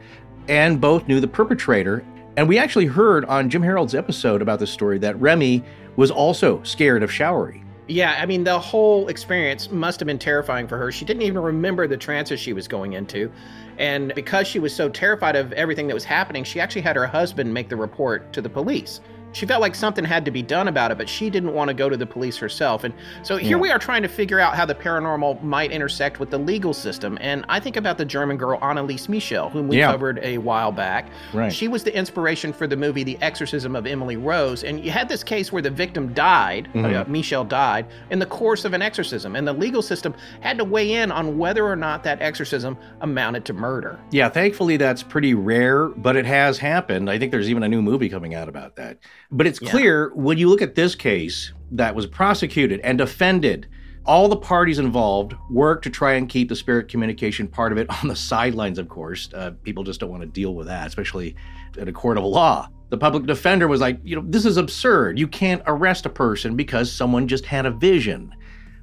[0.48, 2.04] and both knew the perpetrator.
[2.36, 5.64] And we actually heard on Jim Harold's episode about this story that Remy
[5.96, 7.65] was also scared of Showery.
[7.88, 10.90] Yeah, I mean, the whole experience must have been terrifying for her.
[10.90, 13.30] She didn't even remember the trances she was going into.
[13.78, 17.06] And because she was so terrified of everything that was happening, she actually had her
[17.06, 19.00] husband make the report to the police.
[19.36, 21.74] She felt like something had to be done about it, but she didn't want to
[21.74, 22.84] go to the police herself.
[22.84, 23.62] And so here Yeah.
[23.62, 27.18] we are trying to figure out how the paranormal might intersect with the legal system.
[27.20, 29.90] And I think about the German girl Anneliese Michel, whom we Yeah.
[29.92, 31.10] covered a while back.
[31.34, 31.52] Right.
[31.52, 34.64] She was the inspiration for the movie The Exorcism of Emily Rose.
[34.64, 36.96] And you had this case where the victim died, Mhm.
[36.96, 39.36] uh, Michel died, in the course of an exorcism.
[39.36, 43.44] And the legal system had to weigh in on whether or not that exorcism amounted
[43.44, 43.98] to murder.
[44.12, 47.10] Yeah, thankfully that's pretty rare, but it has happened.
[47.10, 48.96] I think there's even a new movie coming out about that.
[49.30, 49.70] But it's Yeah.
[49.70, 53.66] clear when you look at this case that was prosecuted and defended,
[54.04, 57.88] all the parties involved worked to try and keep the spirit communication part of it
[58.02, 59.28] on the sidelines, of course.
[59.34, 61.34] Uh, people just don't want to deal with that, especially
[61.76, 62.68] in a court of law.
[62.90, 65.18] The public defender was like, you know, this is absurd.
[65.18, 68.32] You can't arrest a person because someone just had a vision.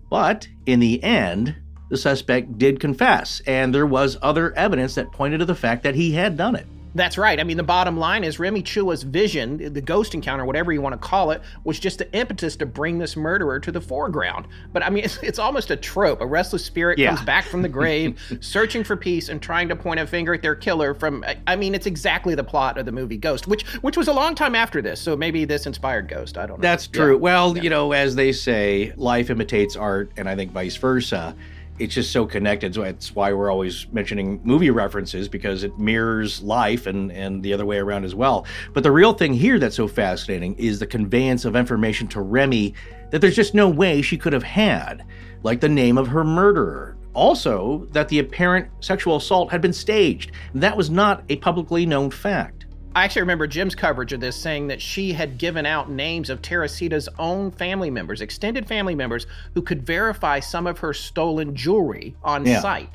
[0.09, 1.55] But in the end,
[1.89, 5.95] the suspect did confess, and there was other evidence that pointed to the fact that
[5.95, 6.67] he had done it.
[6.95, 7.39] That's right.
[7.39, 10.93] I mean, the bottom line is Remy Chua's vision, the ghost encounter, whatever you want
[10.93, 14.47] to call it, was just the impetus to bring this murderer to the foreground.
[14.71, 16.21] But I mean, it's, it's almost a trope.
[16.21, 17.09] A restless spirit Yeah.
[17.15, 20.41] comes back from the grave, searching for peace and trying to point a finger at
[20.41, 20.93] their killer.
[20.93, 24.13] From I- mean, it's exactly the plot of the movie Ghost, which which was a
[24.13, 24.99] long time after this.
[25.01, 26.37] So maybe this inspired Ghost.
[26.37, 26.61] I don't know.
[26.61, 27.01] That's Yeah.
[27.03, 27.17] true.
[27.17, 31.35] Well, you know, as they say, life imitates art, and I think vice versa.
[31.79, 32.75] It's just so connected.
[32.75, 37.53] So that's why we're always mentioning movie references because it mirrors life and, and the
[37.53, 38.45] other way around as well.
[38.73, 42.75] But the real thing here that's so fascinating is the conveyance of information to Remy
[43.09, 45.03] that there's just no way she could have had,
[45.41, 46.95] like the name of her murderer.
[47.13, 50.31] Also, that the apparent sexual assault had been staged.
[50.55, 52.62] That was not a publicly known fact.
[52.95, 56.41] I actually remember Jim's coverage of this saying that she had given out names of
[56.43, 59.25] Teresita's own family members, extended family members,
[59.55, 62.61] who could verify some of her stolen jewelry on Yeah.
[62.61, 62.89] site.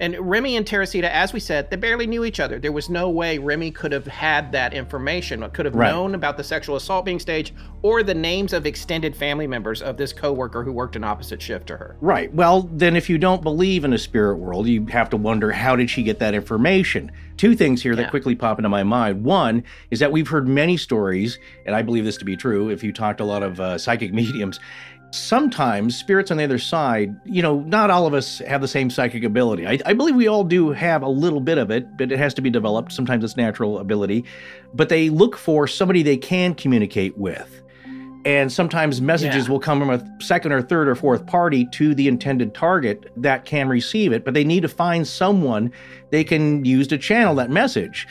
[0.00, 2.58] And Remy and Teresita, as we said, they barely knew each other.
[2.58, 5.90] There was no way Remy could have had that information, could have Right.
[5.92, 9.98] known about the sexual assault being staged, or the names of extended family members of
[9.98, 11.96] this coworker who worked an opposite shift to her.
[12.00, 12.32] Right.
[12.34, 15.76] Well, then if you don't believe in a spirit world, you have to wonder how
[15.76, 17.12] did she get that information?
[17.36, 19.24] Two things here that quickly pop into my mind.
[19.24, 22.82] One is that we've heard many stories, and I believe this to be true if
[22.82, 24.60] you talk to a lot of uh, psychic mediums.
[25.12, 28.90] Sometimes spirits on the other side, you know, not all of us have the same
[28.90, 29.66] psychic ability.
[29.66, 32.32] I, I believe we all do have a little bit of it, but it has
[32.34, 32.92] to be developed.
[32.92, 34.24] Sometimes it's natural ability.
[34.72, 37.60] But they look for somebody they can communicate with
[38.24, 39.52] and sometimes messages Yeah.
[39.52, 43.44] will come from a second or third or fourth party to the intended target that
[43.46, 45.72] can receive it but they need to find someone
[46.10, 48.06] they can use to channel that message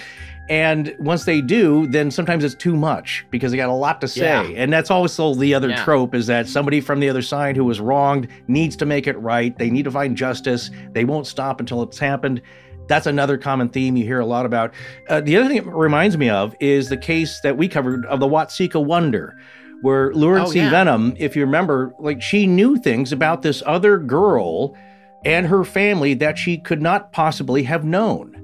[0.49, 4.07] and once they do then sometimes it's too much because they got a lot to
[4.07, 4.43] say Yeah.
[4.55, 5.83] and that's also the other Yeah.
[5.83, 9.17] trope is that somebody from the other side who was wronged needs to make it
[9.19, 12.41] right they need to find justice they won't stop until it's happened
[12.87, 14.73] that's another common theme you hear a lot about.
[15.07, 18.19] Uh, the other thing it reminds me of is the case that we covered of
[18.19, 19.35] the Watseka Wonder,
[19.83, 20.57] where Lauren Oh, C.
[20.57, 20.71] yeah.
[20.71, 24.75] Vennum, if you remember, like she knew things about this other girl
[25.23, 28.38] and her family that she could not possibly have known.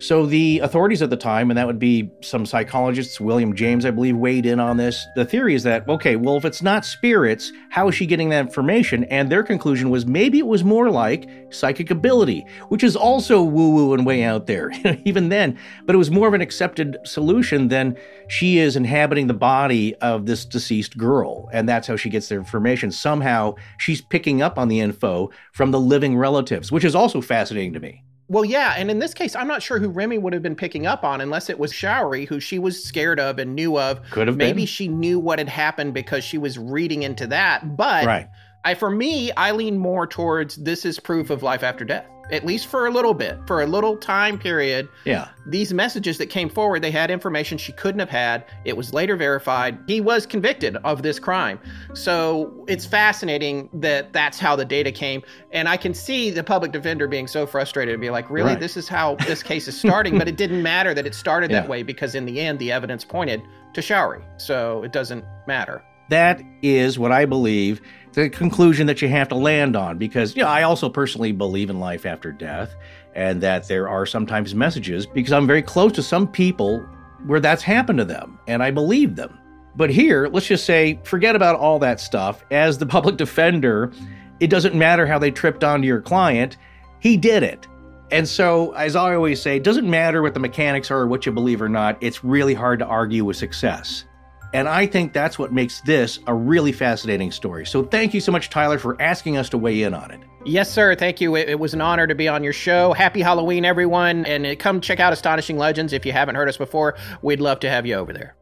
[0.00, 3.90] So the authorities at the time, and that would be some psychologists, William James, I
[3.90, 5.06] believe, weighed in on this.
[5.14, 8.46] The theory is that, okay, well, if it's not spirits, how is she getting that
[8.46, 9.04] information?
[9.04, 13.74] And their conclusion was maybe it was more like psychic ability, which is also woo
[13.74, 14.70] woo and way out there,
[15.04, 15.58] even then.
[15.84, 17.94] But it was more of an accepted solution than
[18.28, 21.50] she is inhabiting the body of this deceased girl.
[21.52, 22.90] And that's how she gets their information.
[22.90, 27.74] Somehow she's picking up on the info from the living relatives, which is also fascinating
[27.74, 28.02] to me.
[28.30, 30.86] Well, yeah, and in this case, I'm not sure who Remy would have been picking
[30.86, 34.08] up on unless it was Showery, who she was scared of and knew of.
[34.12, 34.66] Could have Maybe been.
[34.66, 37.76] she knew what had happened because she was reading into that.
[37.76, 38.28] But Right.
[38.64, 42.44] I, for me, I lean more towards this is proof of life after death, at
[42.44, 44.88] least for a little bit, for a little time period.
[45.04, 45.28] Yeah.
[45.46, 48.44] These messages that came forward, they had information she couldn't have had.
[48.64, 49.78] It was later verified.
[49.86, 51.58] He was convicted of this crime.
[51.94, 55.22] So it's fascinating that that's how the data came.
[55.52, 58.60] And I can see the public defender being so frustrated and be like, really, Right.
[58.60, 60.18] this is how this case is starting.
[60.18, 61.60] but it didn't matter that it started Yeah.
[61.60, 63.42] that way because in the end, the evidence pointed
[63.74, 64.22] to Showery.
[64.38, 65.82] So it doesn't matter.
[66.10, 67.80] That is what I believe
[68.12, 71.70] the conclusion that you have to land on because you know, I also personally believe
[71.70, 72.74] in life after death
[73.14, 76.80] and that there are sometimes messages because I'm very close to some people
[77.26, 79.38] where that's happened to them and I believe them.
[79.76, 82.44] But here, let's just say forget about all that stuff.
[82.50, 83.92] As the public defender,
[84.40, 86.56] it doesn't matter how they tripped onto your client,
[86.98, 87.66] he did it.
[88.10, 91.26] And so, as I always say, it doesn't matter what the mechanics are or what
[91.26, 94.04] you believe or not, it's really hard to argue with success.
[94.52, 97.64] And I think that's what makes this a really fascinating story.
[97.66, 100.20] So thank you so much, Tyler, for asking us to weigh in on it.
[100.44, 100.94] Yes, sir.
[100.94, 101.36] Thank you.
[101.36, 102.92] It, it was an honor to be on your show.
[102.92, 104.26] Happy Halloween, everyone.
[104.26, 106.96] And uh, come check out Astonishing Legends if you haven't heard us before.
[107.22, 108.34] We'd love to have you over there.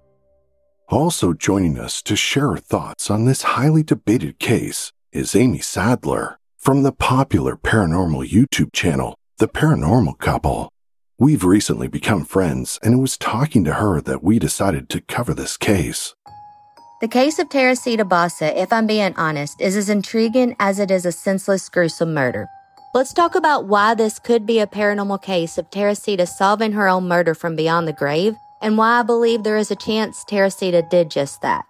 [0.88, 6.38] Also joining us to share her thoughts on this highly debated case is Amy Sadler
[6.56, 10.72] from the popular paranormal YouTube channel, The Paranormal Couple.
[11.20, 15.34] We've recently become friends, and it was talking to her that we decided to cover
[15.34, 16.14] this case.
[17.00, 21.04] The case of Teresita Basa, if I'm being honest, is as intriguing as it is
[21.04, 22.46] a senseless, gruesome murder.
[22.94, 27.08] Let's talk about why this could be a paranormal case of Teresita solving her own
[27.08, 31.10] murder from beyond the grave, and why I believe there is a chance Teresita did
[31.10, 31.66] just that.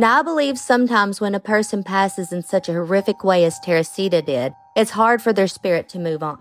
[0.00, 4.20] Now, I believe sometimes when a person passes in such a horrific way as Teresita
[4.20, 6.40] did, it's hard for their spirit to move on.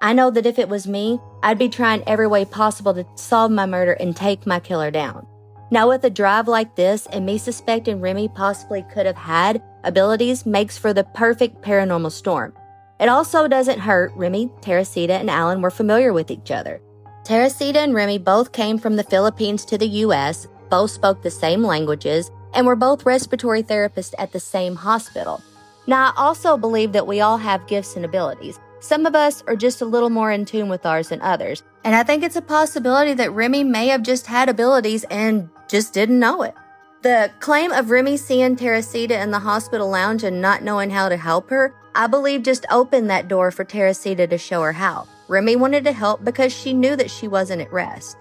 [0.00, 3.50] I know that if it was me, I'd be trying every way possible to solve
[3.50, 5.26] my murder and take my killer down.
[5.72, 10.46] Now, with a drive like this and me suspecting Remy possibly could have had abilities
[10.46, 12.54] makes for the perfect paranormal storm.
[13.00, 16.80] It also doesn't hurt Remy, Teresita, and Alan were familiar with each other.
[17.24, 21.64] Teresita and Remy both came from the Philippines to the US, both spoke the same
[21.64, 25.42] languages, and were both respiratory therapists at the same hospital.
[25.88, 28.60] Now, I also believe that we all have gifts and abilities.
[28.80, 31.62] Some of us are just a little more in tune with ours than others.
[31.84, 35.92] And I think it's a possibility that Remy may have just had abilities and just
[35.92, 36.54] didn't know it.
[37.02, 41.16] The claim of Remy seeing Teresita in the hospital lounge and not knowing how to
[41.16, 45.08] help her, I believe just opened that door for Teresita to show her how.
[45.28, 48.16] Remy wanted to help because she knew that she wasn't at rest.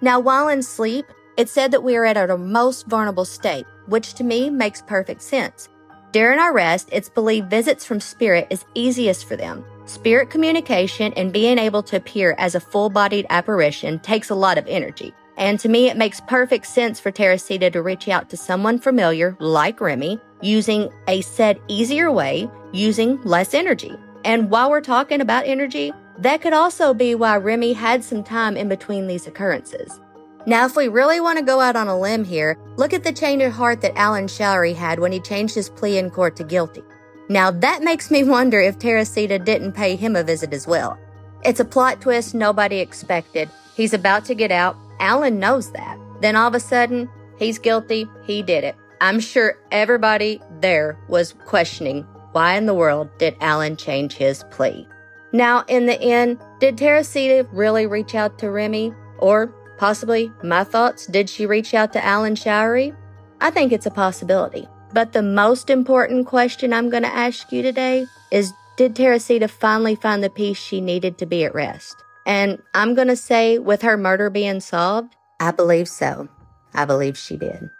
[0.00, 1.06] Now, while in sleep,
[1.36, 5.22] it said that we are at our most vulnerable state, which to me makes perfect
[5.22, 5.68] sense.
[6.12, 9.64] During our rest, it's believed visits from spirit is easiest for them.
[9.90, 14.56] Spirit communication and being able to appear as a full bodied apparition takes a lot
[14.56, 15.12] of energy.
[15.36, 19.36] And to me, it makes perfect sense for Teresita to reach out to someone familiar,
[19.40, 23.92] like Remy, using a said easier way, using less energy.
[24.24, 28.56] And while we're talking about energy, that could also be why Remy had some time
[28.56, 29.98] in between these occurrences.
[30.46, 33.12] Now, if we really want to go out on a limb here, look at the
[33.12, 36.44] change of heart that Alan Showery had when he changed his plea in court to
[36.44, 36.82] guilty.
[37.30, 40.98] Now, that makes me wonder if Teresita didn't pay him a visit as well.
[41.44, 43.48] It's a plot twist nobody expected.
[43.76, 44.76] He's about to get out.
[44.98, 45.96] Alan knows that.
[46.20, 47.08] Then all of a sudden,
[47.38, 48.08] he's guilty.
[48.24, 48.74] He did it.
[49.00, 52.02] I'm sure everybody there was questioning
[52.32, 54.88] why in the world did Alan change his plea.
[55.32, 58.92] Now, in the end, did Teresita really reach out to Remy?
[59.18, 62.92] Or possibly, my thoughts, did she reach out to Alan Showery?
[63.40, 64.66] I think it's a possibility.
[64.92, 69.94] But the most important question I'm going to ask you today is Did Teresita finally
[69.94, 71.96] find the peace she needed to be at rest?
[72.26, 76.28] And I'm going to say, with her murder being solved, I believe so.
[76.74, 77.70] I believe she did.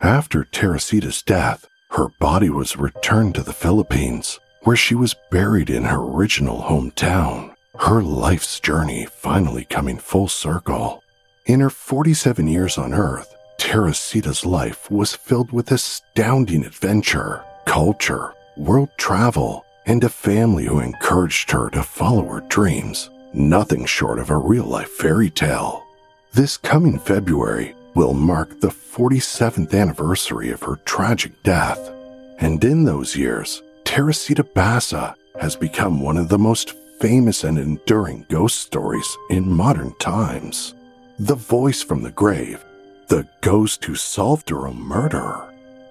[0.00, 5.84] After Teresita's death, her body was returned to the Philippines, where she was buried in
[5.84, 7.54] her original hometown.
[7.78, 11.03] Her life's journey finally coming full circle.
[11.46, 18.88] In her 47 years on Earth, Teresita's life was filled with astounding adventure, culture, world
[18.96, 23.10] travel, and a family who encouraged her to follow her dreams.
[23.34, 25.84] Nothing short of a real life fairy tale.
[26.32, 31.90] This coming February will mark the 47th anniversary of her tragic death.
[32.38, 38.24] And in those years, Teresita Basa has become one of the most famous and enduring
[38.30, 40.73] ghost stories in modern times.
[41.18, 42.64] The voice from the grave,
[43.06, 45.48] the ghost who solved her murder.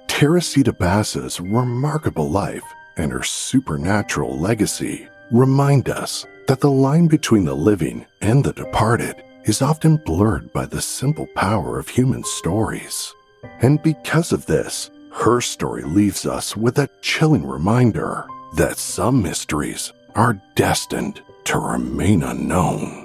[0.07, 2.63] Teresita Basa's remarkable life
[2.97, 9.23] and her supernatural legacy remind us that the line between the living and the departed
[9.45, 13.13] is often blurred by the simple power of human stories.
[13.61, 18.25] And because of this, her story leaves us with a chilling reminder
[18.57, 23.02] that some mysteries are destined to remain unknown.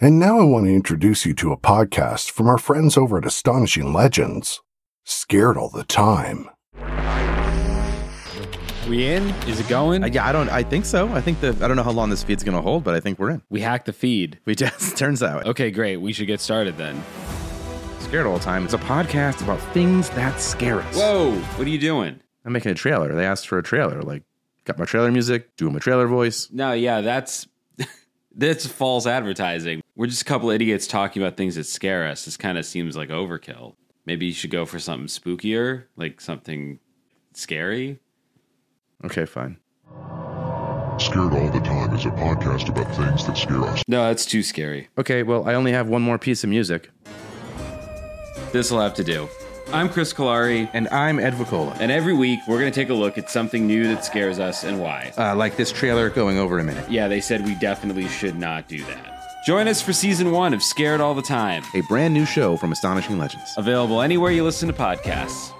[0.00, 3.24] And now I want to introduce you to a podcast from our friends over at
[3.26, 4.60] Astonishing Legends.
[5.04, 6.48] Scared all the time.
[8.88, 9.30] We in?
[9.48, 10.02] Is it going?
[10.04, 10.50] Uh, yeah, I don't.
[10.50, 11.08] I think so.
[11.10, 11.56] I think the.
[11.62, 13.42] I don't know how long this feed's gonna hold, but I think we're in.
[13.48, 14.40] we hacked the feed.
[14.44, 15.98] We just turns out Okay, great.
[15.98, 17.02] We should get started then.
[18.00, 18.64] scared all the time.
[18.64, 20.96] It's a podcast about things that scare us.
[20.96, 22.20] Whoa, what are you doing?
[22.44, 23.14] I'm making a trailer.
[23.14, 24.02] They asked for a trailer.
[24.02, 24.22] Like,
[24.64, 26.48] got my trailer music, doing my trailer voice.
[26.52, 27.46] No, yeah, that's
[28.36, 29.82] that's false advertising.
[29.96, 32.24] We're just a couple idiots talking about things that scare us.
[32.24, 33.74] This kind of seems like overkill.
[34.06, 36.78] Maybe you should go for something spookier, like something
[37.32, 38.00] scary.
[39.04, 39.58] Okay, fine.
[40.98, 43.82] Scared All the Time is a podcast about things that scare us.
[43.88, 44.88] No, that's too scary.
[44.96, 46.90] Okay, well, I only have one more piece of music,
[48.52, 49.28] This will have to do.
[49.74, 51.76] I'm Chris Kalari, and I'm Ed Vicola.
[51.80, 54.62] and every week we're going to take a look at something new that scares us
[54.62, 55.12] and why.
[55.18, 56.88] Uh, like this trailer going over a minute.
[56.88, 59.42] Yeah, they said we definitely should not do that.
[59.44, 61.64] Join us for season one of Scared All the Time.
[61.74, 63.52] A brand new show from Astonishing Legends.
[63.56, 65.52] Available anywhere you listen to podcasts.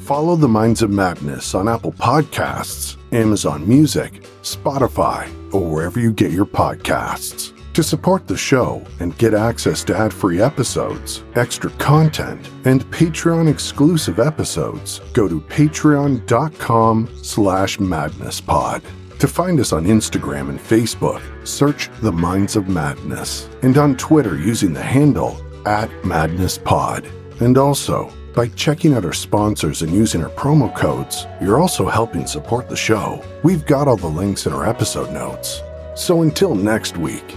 [0.00, 6.32] Follow the Minds of Madness on Apple Podcasts, Amazon Music, Spotify, or wherever you get
[6.32, 7.55] your podcasts.
[7.76, 14.18] To support the show and get access to ad-free episodes, extra content, and Patreon exclusive
[14.18, 18.82] episodes, go to patreon.com slash madnesspod.
[19.18, 24.38] To find us on Instagram and Facebook, search The Minds of Madness, and on Twitter
[24.38, 27.04] using the handle at madnesspod.
[27.42, 32.26] And also, by checking out our sponsors and using our promo codes, you're also helping
[32.26, 33.22] support the show.
[33.42, 35.60] We've got all the links in our episode notes.
[35.94, 37.36] So until next week,